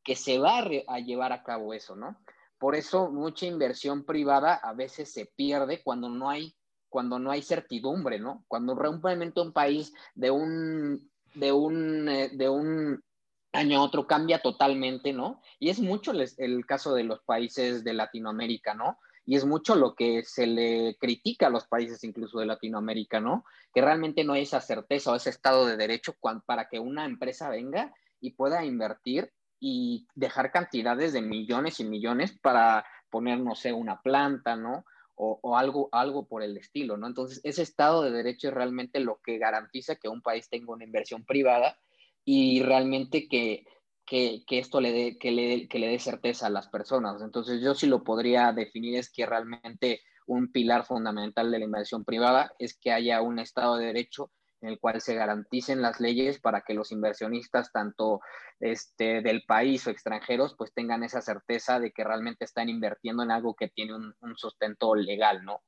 que 0.09 0.15
se 0.15 0.39
va 0.39 0.67
a, 0.87 0.99
llevar 1.01 1.33
a 1.33 1.43
cabo 1.43 1.71
eso, 1.71 1.95
¿no? 1.95 2.19
Por 2.57 2.73
eso 2.73 3.11
mucha 3.11 3.45
inversión 3.45 4.05
privada 4.05 4.55
a 4.55 4.73
veces 4.73 5.13
se 5.13 5.27
pierde 5.27 5.83
cuando 5.83 6.09
no 6.09 6.31
hay, 6.31 6.55
cuando 6.89 7.19
no 7.19 7.29
hay 7.29 7.43
certidumbre, 7.43 8.17
¿no? 8.17 8.43
Cuando 8.47 8.73
realmente 8.73 9.39
un 9.39 9.53
país 9.53 9.93
de 10.15 10.31
un, 10.31 11.11
de 11.35 11.51
un, 11.51 12.09
eh, 12.09 12.31
de 12.33 12.49
un 12.49 13.03
año 13.53 13.77
a 13.77 13.83
otro 13.83 14.07
cambia 14.07 14.39
totalmente, 14.39 15.13
¿no? 15.13 15.43
Y 15.59 15.69
es 15.69 15.79
mucho 15.79 16.11
el, 16.11 16.65
caso 16.65 16.95
de 16.95 17.03
los 17.03 17.19
países 17.19 17.83
de 17.83 17.93
Latinoamérica, 17.93 18.73
¿no? 18.73 18.97
Y 19.27 19.35
es 19.35 19.45
mucho 19.45 19.75
lo 19.75 19.93
que 19.93 20.23
se 20.23 20.47
le 20.47 20.97
critica 20.99 21.45
a 21.45 21.51
los 21.51 21.67
países 21.67 22.03
incluso 22.03 22.39
de 22.39 22.47
Latinoamérica, 22.47 23.19
¿no? 23.19 23.45
Que 23.75 23.81
realmente 23.81 24.23
no 24.23 24.33
hay 24.33 24.41
esa 24.41 24.59
certeza 24.59 25.11
o 25.11 25.15
ese 25.15 25.29
estado 25.29 25.67
de 25.67 25.77
derecho 25.77 26.15
para 26.47 26.67
que 26.67 26.79
una 26.79 27.05
empresa 27.05 27.47
venga 27.51 27.93
y 28.19 28.31
pueda 28.31 28.65
invertir 28.65 29.31
y 29.59 30.07
dejar 30.15 30.51
cantidades 30.51 31.13
de 31.13 31.21
millones 31.21 31.79
y 31.79 31.85
millones 31.85 32.37
para 32.39 32.85
poner, 33.09 33.39
no 33.39 33.55
sé, 33.55 33.73
una 33.73 34.01
planta, 34.01 34.55
¿no? 34.55 34.85
O, 35.15 35.39
o, 35.41 35.57
algo, 35.57 35.89
algo 35.91 36.27
por 36.27 36.43
el 36.43 36.57
estilo, 36.57 36.95
¿no? 36.95 37.07
Entonces, 37.07 37.41
ese 37.43 37.61
Estado 37.61 38.03
de 38.03 38.11
Derecho 38.11 38.47
es 38.47 38.53
realmente 38.53 38.99
lo 39.01 39.19
que 39.23 39.37
garantiza 39.37 39.95
que 39.95 40.07
un 40.07 40.21
país 40.21 40.49
tenga 40.49 40.71
una 40.71 40.85
inversión 40.85 41.25
privada 41.25 41.77
y 42.23 42.61
realmente 42.63 43.27
que, 43.27 43.65
que, 44.05 44.43
que 44.47 44.59
esto 44.59 44.79
le 44.79 44.91
dé, 44.91 45.17
que 45.17 45.31
le, 45.31 45.67
que 45.67 45.79
le 45.79 45.87
dé 45.87 45.99
certeza 45.99 46.47
a 46.47 46.51
las 46.51 46.69
personas. 46.69 47.21
Entonces 47.21 47.61
yo 47.61 47.75
sí 47.75 47.85
lo 47.85 48.03
podría 48.03 48.53
definir 48.53 48.97
es 48.97 49.11
que 49.11 49.25
realmente 49.25 50.01
un 50.25 50.51
pilar 50.51 50.85
fundamental 50.85 51.51
de 51.51 51.59
la 51.59 51.65
inversión 51.65 52.05
privada 52.05 52.53
es 52.59 52.77
que 52.77 52.91
haya 52.91 53.21
un 53.21 53.39
Estado 53.39 53.77
de 53.77 53.87
Derecho 53.87 54.31
en 54.61 54.69
el 54.69 54.79
cual 54.79 55.01
se 55.01 55.15
garanticen 55.15 55.81
las 55.81 55.99
leyes 55.99 56.39
para 56.39 56.61
que 56.61 56.73
los 56.73 56.91
inversionistas, 56.91 57.71
tanto 57.71 58.21
este, 58.59 59.21
del 59.21 59.43
país 59.45 59.85
o 59.87 59.89
extranjeros, 59.89 60.55
pues 60.57 60.73
tengan 60.73 61.03
esa 61.03 61.21
certeza 61.21 61.79
de 61.79 61.91
que 61.91 62.03
realmente 62.03 62.45
están 62.45 62.69
invirtiendo 62.69 63.23
en 63.23 63.31
algo 63.31 63.55
que 63.55 63.69
tiene 63.69 63.95
un, 63.95 64.13
un 64.21 64.37
sustento 64.37 64.95
legal, 64.95 65.43
¿no? 65.43 65.61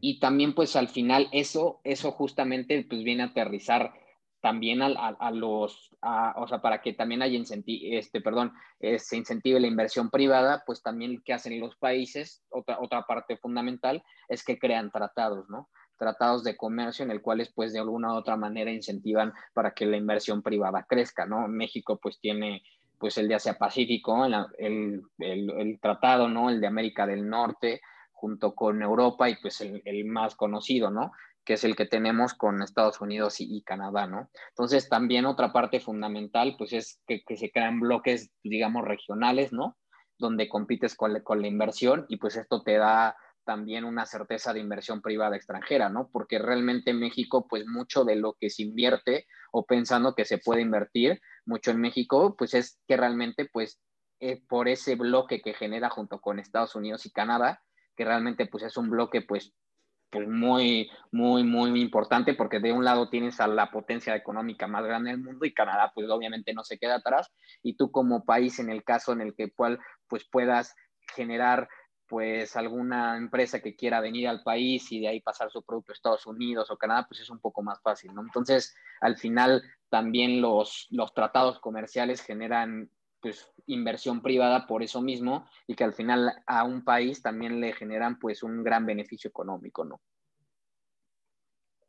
Y 0.00 0.20
también, 0.20 0.54
pues 0.54 0.76
al 0.76 0.88
final, 0.88 1.28
eso, 1.32 1.80
eso 1.82 2.12
justamente 2.12 2.86
pues, 2.88 3.02
viene 3.02 3.24
a 3.24 3.26
aterrizar 3.26 3.92
también 4.40 4.80
a, 4.80 4.86
a, 4.86 5.30
los, 5.32 5.90
o 6.36 6.46
sea, 6.46 6.60
para 6.60 6.80
que 6.80 6.92
también 6.92 7.20
haya 7.20 7.36
este, 7.36 8.20
perdón, 8.20 8.52
eh, 8.78 8.98
se 9.00 9.16
incentive 9.16 9.58
la 9.58 9.66
inversión 9.66 10.08
privada, 10.08 10.62
pues 10.64 10.82
también 10.82 11.20
que 11.24 11.32
hacen 11.32 11.58
los 11.58 11.74
países, 11.76 12.44
otra, 12.50 12.78
otra 12.80 13.02
parte 13.06 13.36
fundamental, 13.38 14.04
es 14.28 14.44
que 14.44 14.56
crean 14.56 14.92
tratados, 14.92 15.48
¿no? 15.48 15.68
Tratados 15.96 16.44
de 16.44 16.56
comercio 16.56 17.04
en 17.04 17.10
el 17.10 17.22
cuales, 17.22 17.50
pues, 17.54 17.72
de 17.72 17.78
alguna 17.78 18.12
u 18.12 18.16
otra 18.16 18.36
manera 18.36 18.70
incentivan 18.70 19.32
para 19.54 19.72
que 19.72 19.86
la 19.86 19.96
inversión 19.96 20.42
privada 20.42 20.84
crezca, 20.88 21.26
¿no? 21.26 21.48
México, 21.48 21.98
pues, 22.00 22.18
tiene, 22.20 22.62
pues, 22.98 23.16
el 23.18 23.28
de 23.28 23.36
Asia 23.36 23.54
Pacífico, 23.54 24.26
el, 24.58 25.02
el, 25.18 25.78
tratado, 25.80 26.28
¿no? 26.28 26.50
El 26.50 26.60
de 26.60 26.66
América 26.66 27.06
del 27.06 27.28
Norte, 27.28 27.80
junto 28.12 28.54
con 28.54 28.82
Europa 28.82 29.30
y, 29.30 29.36
pues, 29.36 29.60
el, 29.60 30.04
más 30.04 30.34
conocido, 30.34 30.90
¿no? 30.90 31.12
que 31.44 31.52
es 31.52 31.62
el 31.62 31.76
que 31.76 31.86
tenemos 31.86 32.34
con 32.34 32.60
Estados 32.60 33.00
Unidos 33.00 33.36
y, 33.38 33.62
Canadá, 33.62 34.08
¿no? 34.08 34.28
Entonces, 34.48 34.88
también 34.88 35.26
otra 35.26 35.52
parte 35.52 35.78
fundamental, 35.78 36.56
pues 36.58 36.72
es 36.72 37.00
que, 37.06 37.22
se 37.36 37.52
crean 37.52 37.78
bloques, 37.78 38.32
digamos, 38.42 38.84
regionales, 38.84 39.52
¿no? 39.52 39.76
Donde 40.18 40.48
compites 40.48 40.96
con, 40.96 41.20
con, 41.20 41.40
la 41.40 41.46
inversión 41.46 42.04
y 42.08 42.16
pues 42.16 42.34
esto 42.34 42.64
te 42.64 42.78
da 42.78 43.16
también 43.46 43.84
una 43.84 44.04
certeza 44.04 44.52
de 44.52 44.60
inversión 44.60 45.00
privada 45.00 45.36
extranjera, 45.36 45.88
¿no? 45.88 46.10
Porque 46.12 46.38
realmente 46.38 46.90
en 46.90 46.98
México, 46.98 47.46
pues 47.48 47.64
mucho 47.66 48.04
de 48.04 48.16
lo 48.16 48.34
que 48.38 48.50
se 48.50 48.64
invierte 48.64 49.26
o 49.52 49.64
pensando 49.64 50.14
que 50.14 50.26
se 50.26 50.38
puede 50.38 50.60
invertir 50.60 51.20
mucho 51.46 51.70
en 51.70 51.80
México, 51.80 52.34
pues 52.36 52.52
es 52.52 52.78
que 52.86 52.96
realmente, 52.98 53.48
pues, 53.50 53.80
eh, 54.20 54.42
por 54.48 54.68
ese 54.68 54.96
bloque 54.96 55.40
que 55.40 55.54
genera 55.54 55.88
junto 55.88 56.20
con 56.20 56.38
Estados 56.38 56.74
Unidos 56.74 57.06
y 57.06 57.12
Canadá, 57.12 57.62
que 57.96 58.04
realmente, 58.04 58.46
pues, 58.46 58.64
es 58.64 58.76
un 58.76 58.90
bloque, 58.90 59.22
pues, 59.22 59.54
pues 60.10 60.28
muy, 60.28 60.90
muy, 61.10 61.44
muy 61.44 61.80
importante 61.80 62.34
porque 62.34 62.60
de 62.60 62.72
un 62.72 62.84
lado 62.84 63.10
tienes 63.10 63.40
a 63.40 63.48
la 63.48 63.70
potencia 63.70 64.14
económica 64.14 64.66
más 64.66 64.84
grande 64.84 65.10
del 65.10 65.20
mundo 65.20 65.44
y 65.44 65.52
Canadá 65.52 65.90
pues 65.94 66.08
obviamente 66.08 66.54
no 66.54 66.62
se 66.62 66.78
queda 66.78 66.96
atrás 66.96 67.32
y 67.60 67.76
tú 67.76 67.90
como 67.90 68.24
país 68.24 68.60
en 68.60 68.70
el 68.70 68.84
caso 68.84 69.12
en 69.12 69.20
el 69.20 69.34
que 69.34 69.50
cual, 69.50 69.80
pues 70.06 70.24
puedas 70.30 70.74
generar 71.14 71.68
pues 72.08 72.56
alguna 72.56 73.16
empresa 73.16 73.60
que 73.60 73.74
quiera 73.74 74.00
venir 74.00 74.28
al 74.28 74.42
país 74.42 74.90
y 74.92 75.00
de 75.00 75.08
ahí 75.08 75.20
pasar 75.20 75.50
su 75.50 75.62
producto 75.62 75.92
a 75.92 75.94
Estados 75.94 76.26
Unidos 76.26 76.70
o 76.70 76.76
Canadá, 76.76 77.06
pues 77.08 77.20
es 77.20 77.30
un 77.30 77.40
poco 77.40 77.62
más 77.62 77.80
fácil, 77.82 78.14
¿no? 78.14 78.22
Entonces, 78.22 78.74
al 79.00 79.16
final 79.16 79.62
también 79.88 80.40
los, 80.40 80.86
los 80.90 81.12
tratados 81.14 81.58
comerciales 81.58 82.22
generan 82.22 82.90
pues 83.20 83.50
inversión 83.66 84.22
privada 84.22 84.66
por 84.66 84.82
eso 84.82 85.02
mismo 85.02 85.48
y 85.66 85.74
que 85.74 85.84
al 85.84 85.92
final 85.92 86.32
a 86.46 86.64
un 86.64 86.84
país 86.84 87.22
también 87.22 87.60
le 87.60 87.72
generan 87.72 88.18
pues 88.18 88.42
un 88.42 88.62
gran 88.62 88.86
beneficio 88.86 89.28
económico, 89.28 89.84
¿no? 89.84 90.00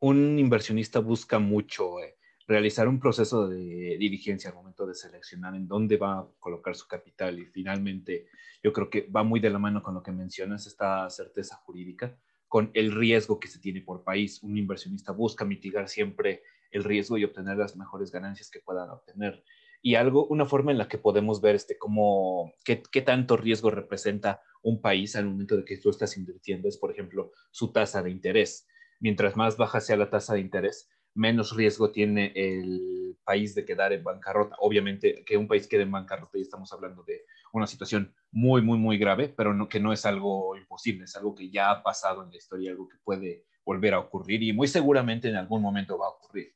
Un 0.00 0.38
inversionista 0.38 1.00
busca 1.00 1.38
mucho 1.38 2.00
eh, 2.00 2.17
realizar 2.48 2.88
un 2.88 2.98
proceso 2.98 3.46
de 3.46 3.96
diligencia 3.98 4.50
al 4.50 4.56
momento 4.56 4.86
de 4.86 4.94
seleccionar 4.94 5.54
en 5.54 5.68
dónde 5.68 5.98
va 5.98 6.20
a 6.20 6.28
colocar 6.40 6.74
su 6.74 6.88
capital 6.88 7.38
y 7.38 7.44
finalmente 7.46 8.26
yo 8.62 8.72
creo 8.72 8.88
que 8.88 9.06
va 9.14 9.22
muy 9.22 9.38
de 9.38 9.50
la 9.50 9.58
mano 9.58 9.82
con 9.82 9.94
lo 9.94 10.02
que 10.02 10.10
mencionas, 10.10 10.66
esta 10.66 11.08
certeza 11.10 11.56
jurídica, 11.56 12.16
con 12.48 12.70
el 12.72 12.92
riesgo 12.92 13.38
que 13.38 13.48
se 13.48 13.60
tiene 13.60 13.82
por 13.82 14.02
país. 14.02 14.42
Un 14.42 14.56
inversionista 14.56 15.12
busca 15.12 15.44
mitigar 15.44 15.88
siempre 15.88 16.42
el 16.70 16.84
riesgo 16.84 17.18
y 17.18 17.24
obtener 17.24 17.58
las 17.58 17.76
mejores 17.76 18.10
ganancias 18.10 18.50
que 18.50 18.60
puedan 18.60 18.88
obtener 18.90 19.44
y 19.82 19.94
algo, 19.94 20.26
una 20.26 20.44
forma 20.44 20.72
en 20.72 20.78
la 20.78 20.88
que 20.88 20.98
podemos 20.98 21.40
ver 21.40 21.54
este, 21.54 21.78
cómo, 21.78 22.52
qué, 22.64 22.82
qué, 22.90 23.02
tanto 23.02 23.36
riesgo 23.36 23.70
representa 23.70 24.42
un 24.62 24.80
país 24.80 25.14
al 25.14 25.26
momento 25.26 25.56
de 25.56 25.64
que 25.64 25.78
tú 25.78 25.90
estás 25.90 26.16
invirtiendo 26.16 26.68
es, 26.68 26.76
por 26.76 26.90
ejemplo, 26.90 27.30
su 27.50 27.72
tasa 27.72 28.02
de 28.02 28.10
interés. 28.10 28.66
Mientras 29.00 29.36
más 29.36 29.56
baja 29.56 29.80
sea 29.80 29.96
la 29.96 30.10
tasa 30.10 30.34
de 30.34 30.40
interés, 30.40 30.90
menos 31.14 31.56
riesgo 31.56 31.90
tiene 31.90 32.32
el 32.34 33.16
país 33.24 33.54
de 33.54 33.64
quedar 33.64 33.92
en 33.92 34.04
bancarrota. 34.04 34.56
Obviamente 34.60 35.24
que 35.24 35.36
un 35.36 35.48
país 35.48 35.66
quede 35.66 35.82
en 35.82 35.90
bancarrota 35.90 36.38
y 36.38 36.42
estamos 36.42 36.72
hablando 36.72 37.02
de 37.02 37.24
una 37.52 37.66
situación 37.66 38.14
muy, 38.30 38.62
muy, 38.62 38.78
muy 38.78 38.98
grave, 38.98 39.28
pero 39.28 39.68
que 39.68 39.80
no 39.80 39.92
es 39.92 40.06
algo 40.06 40.56
imposible, 40.56 41.04
es 41.04 41.16
algo 41.16 41.34
que 41.34 41.50
ya 41.50 41.70
ha 41.70 41.82
pasado 41.82 42.22
en 42.22 42.30
la 42.30 42.36
historia, 42.36 42.70
algo 42.70 42.88
que 42.88 42.98
puede 43.02 43.44
volver 43.64 43.94
a 43.94 44.00
ocurrir 44.00 44.42
y 44.42 44.52
muy 44.52 44.66
seguramente 44.66 45.28
en 45.28 45.36
algún 45.36 45.60
momento 45.60 45.98
va 45.98 46.06
a 46.06 46.10
ocurrir. 46.10 46.54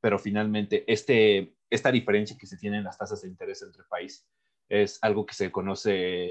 Pero 0.00 0.18
finalmente 0.18 0.84
este, 0.86 1.56
esta 1.68 1.90
diferencia 1.90 2.36
que 2.38 2.46
se 2.46 2.56
tiene 2.56 2.78
en 2.78 2.84
las 2.84 2.98
tasas 2.98 3.22
de 3.22 3.28
interés 3.28 3.62
entre 3.62 3.84
países 3.84 4.26
es 4.68 4.98
algo 5.02 5.26
que 5.26 5.34
se 5.34 5.52
conoce 5.52 6.30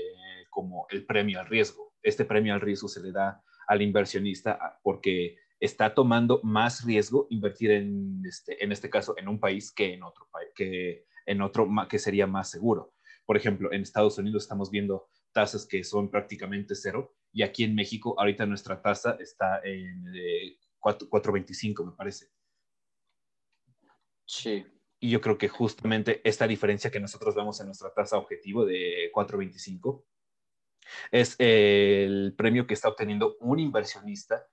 como 0.49 0.87
el 0.89 1.05
premio 1.05 1.39
al 1.39 1.47
riesgo. 1.47 1.93
Este 2.01 2.25
premio 2.25 2.53
al 2.53 2.61
riesgo 2.61 2.87
se 2.87 3.01
le 3.01 3.11
da 3.11 3.43
al 3.67 3.81
inversionista 3.81 4.79
porque 4.83 5.37
está 5.63 5.93
tomando 5.93 6.41
más 6.43 6.83
riesgo 6.83 7.25
invertir 7.29 7.71
en 7.71 8.21
este, 8.25 8.61
en 8.61 8.73
este 8.73 8.89
caso 8.89 9.15
en 9.17 9.29
un 9.29 9.39
país 9.39 9.71
que 9.71 9.93
en 9.93 10.03
otro 10.03 10.27
país, 10.29 10.49
que 10.53 11.05
en 11.25 11.41
otro 11.41 11.69
que 11.89 11.99
sería 11.99 12.27
más 12.27 12.49
seguro. 12.49 12.93
Por 13.25 13.37
ejemplo, 13.37 13.71
en 13.71 13.81
Estados 13.81 14.17
Unidos 14.17 14.43
estamos 14.43 14.69
viendo 14.69 15.07
tasas 15.31 15.65
que 15.65 15.85
son 15.85 16.11
prácticamente 16.11 16.75
cero. 16.75 17.15
Y 17.31 17.43
aquí 17.43 17.63
en 17.63 17.75
México, 17.75 18.13
ahorita 18.19 18.45
nuestra 18.45 18.81
tasa 18.81 19.15
está 19.21 19.61
en 19.63 20.03
4.25, 20.81 21.81
eh, 21.81 21.85
me 21.85 21.91
parece. 21.93 22.27
Sí. 24.25 24.65
Y 24.99 25.11
yo 25.11 25.21
creo 25.21 25.37
que 25.37 25.47
justamente 25.47 26.19
esta 26.25 26.45
diferencia 26.45 26.91
que 26.91 26.99
nosotros 26.99 27.35
vemos 27.35 27.61
en 27.61 27.67
nuestra 27.67 27.93
tasa 27.93 28.17
objetivo 28.17 28.65
de 28.65 29.09
4.25 29.13 30.03
es 31.09 31.37
el 31.39 32.35
premio 32.37 32.67
que 32.67 32.73
está 32.73 32.89
obteniendo 32.89 33.37
un 33.39 33.59
inversionista 33.59 34.45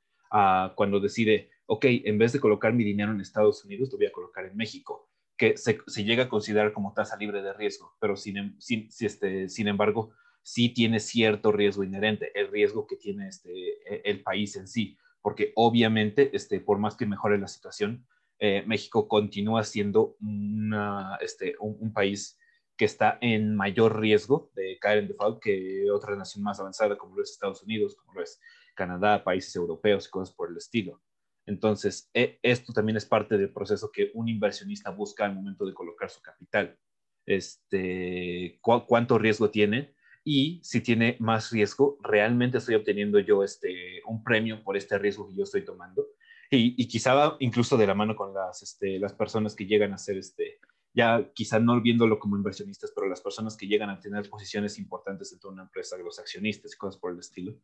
cuando 0.75 1.01
decide, 1.01 1.51
ok, 1.67 1.85
en 1.87 2.19
vez 2.19 2.33
de 2.33 2.41
colocar 2.41 2.73
mi 2.73 2.85
dinero 2.85 3.13
en 3.13 3.21
Estados 3.21 3.65
Unidos, 3.65 3.91
lo 3.93 3.99
voy 3.99 4.07
a 4.07 4.13
colocar 4.13 4.45
en 4.45 4.57
México, 4.57 5.09
que 5.37 5.57
se, 5.57 5.79
llega 6.05 6.25
a 6.25 6.29
considerar 6.29 6.73
como 6.73 6.93
tasa 6.93 7.17
libre 7.17 7.43
de 7.43 7.53
riesgo, 7.53 7.97
pero 8.01 8.17
sin, 8.17 8.37
em, 8.37 8.61
sin, 8.61 8.89
este, 9.01 9.49
sin 9.49 9.69
embargo, 9.69 10.13
sí 10.43 10.69
tiene 10.71 11.01
cierto 11.01 11.53
riesgo 11.53 11.83
inherente, 11.83 12.31
el 12.39 12.49
riesgo 12.49 12.87
que 12.87 12.97
tiene 12.97 13.29
este, 13.29 13.51
e, 13.51 14.03
el 14.05 14.23
país 14.23 14.57
en 14.57 14.69
sí, 14.69 14.99
porque 15.23 15.53
obviamente, 15.57 16.31
este, 16.35 16.61
por 16.61 16.79
más 16.79 16.97
que 16.97 17.07
mejore 17.07 17.39
la 17.39 17.49
situación, 17.49 18.07
eh, 18.39 18.65
México 18.67 19.07
continúa 19.07 19.65
siendo 19.65 20.17
una, 20.21 21.19
este, 21.21 21.55
un, 21.61 21.93
país 21.93 22.39
que 22.77 22.87
está 22.87 23.19
en 23.21 23.55
mayor 23.55 24.01
riesgo 24.01 24.51
de 24.55 24.79
caer 24.81 24.99
en 24.99 25.09
default 25.09 25.43
que 25.43 25.91
otra 25.91 26.17
nación 26.17 26.43
más 26.43 26.59
avanzada 26.59 26.97
como 26.97 27.17
lo 27.17 27.23
es 27.23 27.33
Estados 27.33 27.63
Unidos, 27.63 27.97
como 27.97 28.15
lo 28.15 28.23
es 28.23 28.41
Canadá, 28.81 29.23
países 29.23 29.55
europeos 29.57 30.07
y 30.07 30.11
cosas 30.11 30.35
por 30.35 30.51
el 30.51 30.57
estilo. 30.57 31.03
Entonces, 31.45 32.09
e, 32.15 32.39
esto 32.43 32.73
también 32.73 32.97
es 32.97 33.05
parte 33.05 33.37
del 33.37 33.53
proceso 33.53 33.91
que 33.93 34.11
un 34.15 34.27
inversionista 34.29 34.91
busca 34.91 35.27
al 35.27 35.35
momento 35.35 35.67
de 35.67 35.75
colocar 35.75 36.09
su 36.09 36.23
capital. 36.23 36.79
Este, 37.27 38.59
¿Cuánto 38.63 39.19
riesgo 39.19 39.51
tiene? 39.51 39.95
Y 40.25 40.61
si 40.63 40.81
tiene 40.81 41.17
más 41.21 41.51
riesgo, 41.51 41.99
¿realmente 42.03 42.57
estoy 42.59 42.75
obteniendo 42.75 43.19
yo 43.19 43.45
este, 43.45 44.01
un 44.07 44.25
premio 44.25 44.65
por 44.65 44.79
este 44.79 44.99
riesgo 44.99 45.29
que 45.29 45.37
yo 45.37 45.45
estoy 45.45 45.65
tomando? 45.65 46.07
y, 46.53 46.89
quizá 46.89 47.37
incluso 47.39 47.77
de 47.77 47.87
la 47.87 47.95
mano 47.95 48.17
con 48.17 48.35
las, 48.35 48.63
este, 48.63 48.99
las 48.99 49.13
personas 49.13 49.55
que 49.55 49.67
llegan 49.67 49.93
a 49.93 49.99
ser, 49.99 50.17
este, 50.19 50.59
ya 50.93 51.31
quizá 51.33 51.61
no 51.61 51.81
viéndolo 51.81 52.19
como 52.19 52.37
inversionistas, 52.37 52.93
pero 52.93 53.09
las 53.09 53.21
personas 53.21 53.57
que 53.57 53.69
llegan 53.69 53.89
a 53.89 54.01
tener 54.01 54.29
posiciones 54.29 54.77
importantes 54.79 55.31
dentro 55.31 55.51
de 55.51 55.55
una 55.55 55.63
empresa, 55.63 55.97
los 55.99 56.19
accionistas 56.19 56.75
y 56.75 56.77
cosas 56.77 57.01
por 57.01 57.13
el 57.13 57.21
estilo, 57.21 57.55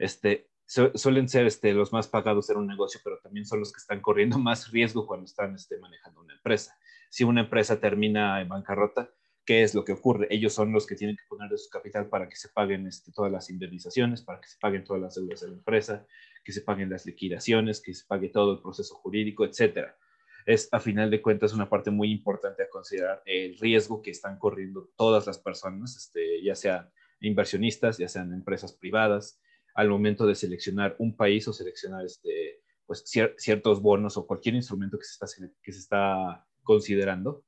este, 0.00 0.48
suelen 0.66 1.28
ser 1.28 1.46
este, 1.46 1.74
los 1.74 1.92
más 1.92 2.08
pagados 2.08 2.48
en 2.48 2.56
un 2.56 2.66
negocio, 2.66 3.00
pero 3.04 3.18
también 3.22 3.44
son 3.44 3.60
los 3.60 3.72
que 3.72 3.78
están 3.78 4.00
corriendo 4.00 4.38
más 4.38 4.70
riesgo 4.72 5.06
cuando 5.06 5.26
están 5.26 5.54
este, 5.54 5.78
manejando 5.78 6.22
una 6.22 6.34
empresa. 6.34 6.76
Si 7.10 7.22
una 7.22 7.42
empresa 7.42 7.78
termina 7.78 8.40
en 8.40 8.48
bancarrota, 8.48 9.10
¿qué 9.44 9.62
es 9.62 9.74
lo 9.74 9.84
que 9.84 9.92
ocurre? 9.92 10.26
Ellos 10.30 10.54
son 10.54 10.72
los 10.72 10.86
que 10.86 10.94
tienen 10.94 11.16
que 11.16 11.24
poner 11.28 11.50
de 11.50 11.58
su 11.58 11.68
capital 11.68 12.08
para 12.08 12.28
que 12.28 12.36
se 12.36 12.48
paguen 12.48 12.86
este, 12.86 13.12
todas 13.12 13.30
las 13.30 13.50
indemnizaciones, 13.50 14.22
para 14.22 14.40
que 14.40 14.48
se 14.48 14.58
paguen 14.58 14.84
todas 14.84 15.02
las 15.02 15.14
deudas 15.16 15.40
de 15.40 15.48
la 15.48 15.54
empresa, 15.54 16.06
que 16.42 16.52
se 16.52 16.62
paguen 16.62 16.88
las 16.88 17.04
liquidaciones, 17.04 17.82
que 17.82 17.92
se 17.92 18.06
pague 18.06 18.30
todo 18.30 18.54
el 18.54 18.62
proceso 18.62 18.94
jurídico, 18.94 19.44
etcétera. 19.44 19.98
Es, 20.46 20.68
a 20.72 20.80
final 20.80 21.10
de 21.10 21.20
cuentas, 21.20 21.52
una 21.52 21.68
parte 21.68 21.90
muy 21.90 22.10
importante 22.10 22.62
a 22.62 22.70
considerar 22.70 23.22
el 23.26 23.58
riesgo 23.58 24.00
que 24.00 24.12
están 24.12 24.38
corriendo 24.38 24.90
todas 24.96 25.26
las 25.26 25.38
personas, 25.38 25.94
este, 25.96 26.42
ya 26.42 26.54
sea 26.54 26.90
inversionistas, 27.20 27.98
ya 27.98 28.08
sean 28.08 28.32
empresas 28.32 28.72
privadas, 28.72 29.38
al 29.74 29.88
momento 29.88 30.26
de 30.26 30.34
seleccionar 30.34 30.96
un 30.98 31.16
país 31.16 31.46
o 31.48 31.52
seleccionar 31.52 32.04
este, 32.04 32.62
pues, 32.86 33.04
ciertos 33.36 33.80
bonos 33.80 34.16
o 34.16 34.26
cualquier 34.26 34.56
instrumento 34.56 34.98
que 34.98 35.04
se, 35.04 35.78
está, 35.78 36.46
considerando 36.62 37.44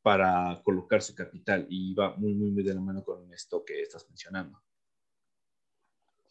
para 0.00 0.60
colocar 0.62 1.02
su 1.02 1.14
capital 1.14 1.66
y 1.68 1.92
va 1.94 2.14
muy, 2.16 2.34
muy, 2.34 2.52
muy 2.52 2.62
de 2.62 2.74
la 2.74 2.80
mano 2.80 3.02
con 3.02 3.32
esto 3.32 3.64
que 3.64 3.82
estás 3.82 4.06
mencionando. 4.08 4.62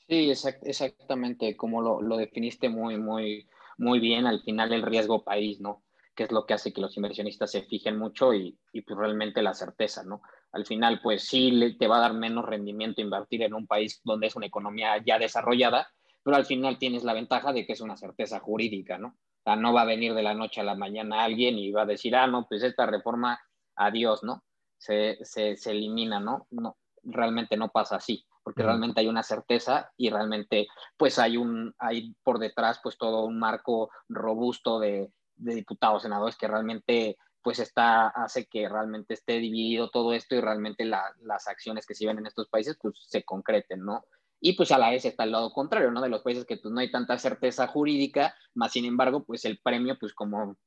Sí, 0.08 0.30
exactamente, 0.30 1.58
como 1.58 1.82
lo, 1.82 2.02
lo, 2.02 2.16
definiste 2.16 2.70
muy, 2.70 2.98
muy, 2.98 3.50
muy 3.78 4.00
bien, 4.00 4.26
al 4.28 4.42
final 4.42 4.72
el 4.72 4.84
riesgo 4.84 5.24
país, 5.24 5.60
¿no? 5.60 5.84
Que 6.16 6.24
es 6.24 6.32
lo 6.32 6.46
que 6.46 6.54
hace 6.54 6.72
que 6.72 6.80
los 6.80 6.96
inversionistas 6.96 7.52
se 7.52 7.64
fijen 7.64 7.98
mucho 7.98 8.34
y, 8.34 8.58
y 8.72 8.82
pues 8.82 8.98
realmente 8.98 9.42
la 9.42 9.54
certeza, 9.54 10.04
¿no? 10.04 10.22
Al 10.56 10.66
final, 10.66 11.02
pues 11.04 11.28
sí 11.28 11.76
te 11.78 11.88
va 11.88 11.98
a 11.98 12.00
dar 12.00 12.14
menos 12.14 12.46
rendimiento 12.46 13.02
invertir 13.02 13.44
en 13.44 13.54
un 13.54 13.68
país 13.68 14.00
donde 14.06 14.28
es 14.28 14.38
una 14.38 14.46
economía 14.46 15.04
ya 15.06 15.20
desarrollada, 15.20 15.90
pero 16.24 16.38
al 16.38 16.46
final 16.46 16.80
tienes 16.80 17.04
la 17.04 17.12
ventaja 17.12 17.52
de 17.52 17.66
que 17.66 17.74
es 17.74 17.82
una 17.82 17.98
certeza 17.98 18.40
jurídica, 18.40 18.98
¿no? 18.98 19.10
O 19.10 19.44
sea, 19.44 19.58
no 19.58 19.74
va 19.74 19.82
a 19.82 19.86
venir 19.86 20.14
de 20.14 20.24
la 20.24 20.34
noche 20.34 20.62
a 20.62 20.64
la 20.64 20.76
mañana 20.76 21.26
alguien 21.26 21.60
y 21.60 21.74
va 21.74 21.82
a 21.82 21.86
decir, 21.86 22.16
ah, 22.16 22.26
no, 22.26 22.48
pues 22.48 22.64
esta 22.64 22.86
reforma, 22.86 23.38
adiós, 23.76 24.24
¿no? 24.24 24.46
Se, 24.78 25.18
se, 25.26 25.58
se 25.58 25.72
elimina, 25.72 26.22
¿no? 26.22 26.48
No, 26.52 26.78
realmente 27.04 27.58
no 27.58 27.70
pasa 27.70 27.98
así 27.98 28.26
porque 28.42 28.62
realmente 28.62 29.02
hay 29.02 29.08
una 29.08 29.24
certeza 29.24 29.92
y 29.98 30.12
realmente 30.12 30.68
pues 30.96 31.18
hay 31.18 31.36
un 31.36 31.74
hay 31.80 32.14
por 32.24 32.38
detrás 32.38 32.80
pues 32.82 32.96
todo 32.96 33.26
un 33.26 33.40
marco 33.40 33.90
robusto 34.08 34.80
de, 34.80 35.12
de 35.36 35.56
diputados 35.56 36.04
senadores 36.04 36.38
que 36.38 36.48
realmente 36.48 37.18
pues 37.46 37.60
está 37.60 38.08
hace 38.08 38.48
que 38.48 38.68
realmente 38.68 39.14
esté 39.14 39.34
dividido 39.34 39.92
todo 39.92 40.14
esto 40.14 40.34
y 40.34 40.42
realmente 40.42 40.84
las 40.84 41.48
acciones 41.48 41.86
que 41.86 41.94
se 41.94 42.08
ven 42.08 42.18
en 42.18 42.26
estos 42.26 42.50
países 42.50 42.76
pues 42.82 42.96
se 43.08 43.24
concreten, 43.24 43.86
¿no? 43.86 44.04
Y 44.42 44.54
pues 44.54 44.72
a 44.72 44.80
la 44.80 44.90
vez 44.90 45.06
está 45.06 45.26
el 45.26 45.32
lado 45.32 45.54
contrario, 45.54 45.92
¿no? 45.92 46.02
De 46.02 46.10
los 46.10 46.24
países 46.24 46.46
que 46.46 46.58
pues 46.58 46.74
no 46.74 46.80
hay 46.80 46.90
tanta 46.90 47.20
certeza 47.20 47.68
jurídica, 47.68 48.34
más 48.56 48.72
sin 48.72 48.86
embargo 48.86 49.24
pues 49.24 49.46
el 49.46 49.60
premio 49.60 49.96
pues 50.00 50.16
como 50.16 50.58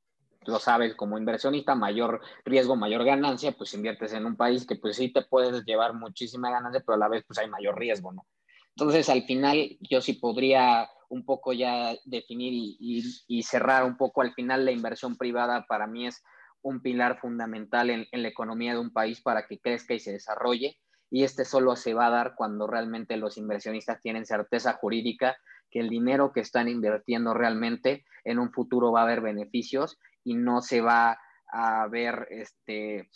lo 0.45 0.59
sabes, 0.59 0.95
como 0.95 1.17
inversionista, 1.17 1.75
mayor 1.75 2.21
riesgo, 2.45 2.77
mayor 2.77 3.03
ganancia, 3.03 3.51
pues 3.51 3.73
inviertes 3.73 4.13
en 4.13 4.25
un 4.25 4.37
país 4.37 4.65
que 4.65 4.77
pues 4.77 4.95
sí 4.95 5.11
te 5.11 5.23
puedes 5.23 5.65
llevar 5.65 5.93
muchísima 5.93 6.49
ganancia, 6.49 6.81
pero 6.85 6.95
a 6.95 6.99
la 6.99 7.09
vez 7.09 7.25
pues 7.27 7.39
hay 7.39 7.49
mayor 7.49 7.77
riesgo, 7.77 8.13
¿no? 8.13 8.25
Entonces, 8.77 9.09
al 9.09 9.23
final, 9.23 9.77
yo 9.81 9.99
sí 9.99 10.13
podría 10.13 10.89
un 11.09 11.25
poco 11.25 11.51
ya 11.51 11.93
definir 12.05 12.53
y, 12.79 13.43
cerrar 13.43 13.83
un 13.83 13.97
poco, 13.97 14.21
al 14.21 14.33
final 14.33 14.63
la 14.63 14.71
inversión 14.71 15.17
privada 15.17 15.65
para 15.67 15.85
mí 15.85 16.07
es 16.07 16.23
un 16.61 16.81
pilar 16.81 17.19
fundamental 17.19 17.89
en, 17.89 18.07
en 18.11 18.23
la 18.23 18.29
economía 18.29 18.73
de 18.73 18.79
un 18.79 18.91
país 18.91 19.21
para 19.21 19.47
que 19.47 19.59
crezca 19.59 19.93
y 19.93 19.99
se 19.99 20.11
desarrolle. 20.11 20.77
Y 21.11 21.23
este 21.23 21.45
solo 21.45 21.75
se 21.75 21.93
va 21.93 22.07
a 22.07 22.11
dar 22.11 22.35
cuando 22.35 22.67
realmente 22.67 23.17
los 23.17 23.37
inversionistas 23.37 24.01
tienen 24.01 24.25
certeza 24.25 24.73
jurídica 24.73 25.37
que 25.69 25.79
el 25.79 25.89
dinero 25.89 26.31
que 26.31 26.41
están 26.41 26.67
invirtiendo 26.67 27.33
realmente 27.33 28.05
en 28.23 28.39
un 28.39 28.51
futuro 28.51 28.91
va 28.91 29.01
a 29.01 29.03
haber 29.03 29.21
beneficios 29.21 29.99
y 30.23 30.35
no 30.35 30.61
se 30.61 30.81
va 30.81 31.19
a 31.47 31.87
ver 31.87 32.27
este 32.29 33.09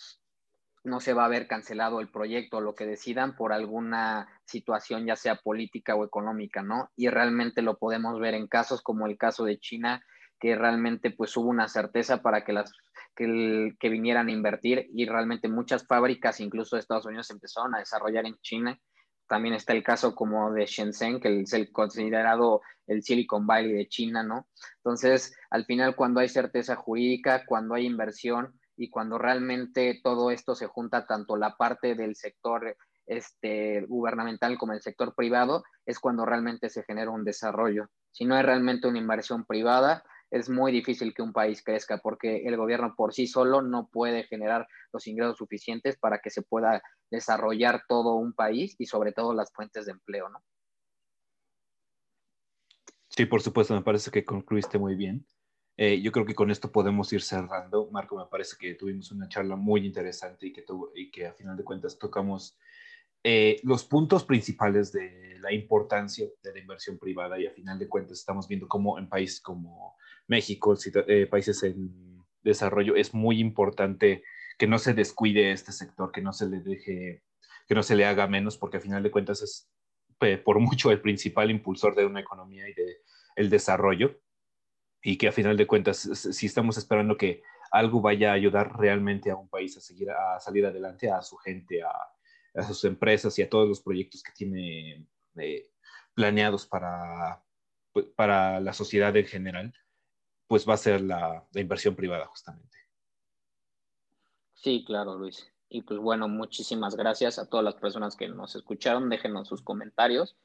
no 0.83 0.99
se 0.99 1.13
va 1.13 1.25
a 1.25 1.29
ver 1.29 1.47
cancelado 1.47 2.01
el 2.01 2.09
proyecto 2.09 2.57
o 2.57 2.61
lo 2.61 2.75
que 2.75 2.85
decidan 2.85 3.37
por 3.37 3.53
alguna 3.53 4.27
situación 4.43 5.05
ya 5.05 5.15
sea 5.15 5.35
política 5.37 5.95
o 5.95 6.03
económica, 6.03 6.61
¿no? 6.61 6.91
Y 6.97 7.07
realmente 7.07 7.61
lo 7.61 7.77
podemos 7.77 8.19
ver 8.19 8.33
en 8.33 8.47
casos 8.47 8.81
como 8.81 9.07
el 9.07 9.17
caso 9.17 9.45
de 9.45 9.59
China, 9.59 10.03
que 10.43 10.57
realmente 10.57 11.09
pues 11.09 11.37
hubo 11.37 11.47
una 11.47 11.69
certeza 11.69 12.21
para 12.21 12.43
que 12.43 12.51
las 12.51 12.73
que, 13.15 13.77
que 13.79 13.87
vinieran 13.87 14.27
a 14.27 14.33
invertir 14.33 14.89
y 14.93 15.05
realmente 15.05 15.47
muchas 15.47 15.87
fábricas, 15.87 16.41
incluso 16.41 16.75
de 16.75 16.81
Estados 16.81 17.05
Unidos, 17.05 17.31
empezaron 17.31 17.73
a 17.73 17.79
desarrollar 17.79 18.25
en 18.25 18.37
China 18.41 18.77
también 19.25 19.55
está 19.55 19.71
el 19.71 19.83
caso 19.83 20.13
como 20.15 20.51
de 20.51 20.65
Shenzhen, 20.65 21.21
que 21.21 21.39
es 21.39 21.53
el 21.53 21.71
considerado 21.71 22.61
el 22.87 23.03
Silicon 23.03 23.47
Valley 23.47 23.71
de 23.71 23.87
China, 23.87 24.21
¿no? 24.21 24.47
Entonces, 24.79 25.33
al 25.49 25.63
final, 25.65 25.95
cuando 25.95 26.19
hay 26.19 26.27
certeza 26.27 26.75
jurídica, 26.75 27.45
cuando 27.45 27.75
hay 27.75 27.85
inversión 27.85 28.59
y 28.75 28.89
cuando 28.89 29.17
realmente 29.17 30.01
todo 30.03 30.29
esto 30.29 30.55
se 30.55 30.67
junta, 30.67 31.05
tanto 31.05 31.37
la 31.37 31.55
parte 31.55 31.95
del 31.95 32.17
sector 32.17 32.75
este, 33.05 33.85
gubernamental 33.87 34.57
como 34.57 34.73
el 34.73 34.81
sector 34.81 35.15
privado, 35.15 35.63
es 35.85 35.99
cuando 35.99 36.25
realmente 36.25 36.69
se 36.69 36.83
genera 36.83 37.11
un 37.11 37.23
desarrollo. 37.23 37.87
Si 38.11 38.25
no 38.25 38.35
hay 38.35 38.43
realmente 38.43 38.87
una 38.87 38.99
inversión 38.99 39.45
privada, 39.45 40.03
es 40.33 40.49
muy 40.49 40.71
difícil 40.71 41.13
que 41.13 41.21
un 41.21 41.31
país 41.31 41.63
crezca 41.63 41.99
porque 41.99 42.47
el 42.47 42.57
gobierno 42.57 42.95
por 42.95 43.13
sí 43.13 43.27
solo 43.27 43.61
no 43.61 43.87
puede 43.91 44.23
generar 44.23 44.67
los 44.91 45.05
ingresos 45.05 45.37
suficientes 45.37 45.95
para 45.95 46.19
que 46.19 46.31
se 46.31 46.41
pueda 46.41 46.81
desarrollar 47.11 47.83
todo 47.87 48.15
un 48.15 48.33
país 48.33 48.75
y 48.79 48.87
sobre 48.87 49.11
todo 49.11 49.35
las 49.35 49.53
fuentes 49.53 49.85
de 49.85 49.91
empleo, 49.91 50.29
¿no? 50.29 50.43
Sí, 53.09 53.27
por 53.27 53.43
supuesto, 53.43 53.75
me 53.75 53.83
parece 53.83 54.09
que 54.09 54.25
concluiste 54.25 54.79
muy 54.79 54.95
bien. 54.95 55.23
Eh, 55.77 56.01
yo 56.01 56.11
creo 56.11 56.25
que 56.25 56.33
con 56.33 56.49
esto 56.49 56.71
podemos 56.71 57.13
ir 57.13 57.21
cerrando. 57.21 57.91
Marco, 57.91 58.17
me 58.17 58.25
parece 58.25 58.55
que 58.59 58.73
tuvimos 58.73 59.11
una 59.11 59.29
charla 59.29 59.55
muy 59.55 59.85
interesante 59.85 60.47
y 60.47 60.53
que, 60.53 60.63
tuvo, 60.63 60.91
que 61.11 61.27
a 61.27 61.33
final 61.33 61.55
de 61.55 61.63
cuentas 61.63 61.99
tocamos 61.99 62.57
eh, 63.23 63.59
los 63.61 63.83
puntos 63.83 64.23
principales 64.23 64.91
de 64.91 65.37
la 65.41 65.53
importancia 65.53 66.27
de 66.41 66.53
la 66.53 66.59
inversión 66.59 66.97
privada 66.97 67.39
y 67.39 67.45
a 67.45 67.51
final 67.51 67.77
de 67.77 67.87
cuentas 67.87 68.17
estamos 68.17 68.47
viendo 68.47 68.67
cómo 68.67 68.97
en 68.97 69.07
países 69.07 69.39
como 69.39 69.95
México, 70.33 70.75
eh, 71.07 71.27
países 71.27 71.61
en 71.63 72.23
desarrollo, 72.41 72.95
es 72.95 73.13
muy 73.13 73.39
importante 73.39 74.23
que 74.57 74.67
no 74.67 74.79
se 74.79 74.93
descuide 74.93 75.51
este 75.51 75.71
sector, 75.71 76.11
que 76.11 76.21
no 76.21 76.33
se 76.33 76.47
le 76.49 76.59
deje, 76.59 77.23
que 77.67 77.75
no 77.75 77.83
se 77.83 77.95
le 77.95 78.05
haga 78.05 78.27
menos, 78.27 78.57
porque 78.57 78.77
a 78.77 78.85
final 78.87 79.03
de 79.03 79.11
cuentas 79.11 79.41
es 79.41 79.69
por 80.45 80.59
mucho 80.59 80.89
el 80.91 81.01
principal 81.01 81.51
impulsor 81.51 81.95
de 81.95 82.05
una 82.05 82.21
economía 82.21 82.67
y 82.69 82.73
de 82.73 82.97
el 83.35 83.49
desarrollo, 83.49 84.21
y 85.03 85.17
que 85.17 85.27
a 85.27 85.31
final 85.31 85.57
de 85.57 85.67
cuentas, 85.67 85.97
si 86.37 86.45
estamos 86.45 86.77
esperando 86.77 87.17
que 87.17 87.41
algo 87.71 88.01
vaya 88.01 88.31
a 88.31 88.35
ayudar 88.35 88.77
realmente 88.77 89.29
a 89.29 89.35
un 89.35 89.49
país 89.49 89.75
a 89.77 89.81
seguir, 89.81 90.09
a 90.11 90.39
salir 90.39 90.65
adelante, 90.65 91.11
a 91.11 91.21
su 91.21 91.35
gente, 91.37 91.83
a, 91.83 91.91
a 92.55 92.63
sus 92.63 92.83
empresas 92.85 93.37
y 93.37 93.41
a 93.41 93.49
todos 93.49 93.67
los 93.67 93.81
proyectos 93.81 94.23
que 94.23 94.31
tiene 94.31 95.05
eh, 95.37 95.65
planeados 96.15 96.65
para, 96.67 97.43
pues, 97.91 98.05
para 98.15 98.59
la 98.59 98.73
sociedad 98.73 99.15
en 99.17 99.25
general, 99.25 99.73
pues 100.53 100.69
va 100.69 100.75
a 100.75 100.77
ser 100.77 101.01
la, 101.01 101.43
la 101.51 101.61
inversión 101.61 101.95
privada 101.95 102.27
justamente. 102.27 102.77
Sí, 104.53 104.83
claro, 104.85 105.17
Luis. 105.17 105.51
Y 105.67 105.81
pues 105.81 105.99
bueno, 105.99 106.27
muchísimas 106.27 106.95
gracias 106.95 107.39
a 107.39 107.49
todas 107.49 107.63
las 107.63 107.73
personas 107.73 108.15
que 108.15 108.27
nos 108.27 108.55
escucharon. 108.55 109.09
Déjenos 109.09 109.47
sus 109.47 109.63
comentarios. 109.63 110.35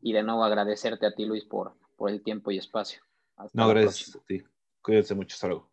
Y 0.00 0.12
de 0.12 0.22
nuevo 0.22 0.44
agradecerte 0.44 1.04
a 1.04 1.16
ti, 1.16 1.24
Luis, 1.24 1.44
por, 1.44 1.74
por 1.96 2.10
el 2.10 2.22
tiempo 2.22 2.52
y 2.52 2.58
espacio. 2.58 3.00
no, 3.54 3.68
gracias 3.68 4.14
a 4.14 4.20
ti. 4.20 4.40
Cuídense 4.80 5.16
mucho. 5.16 5.34
Hasta 5.34 5.48
luego. 5.48 5.64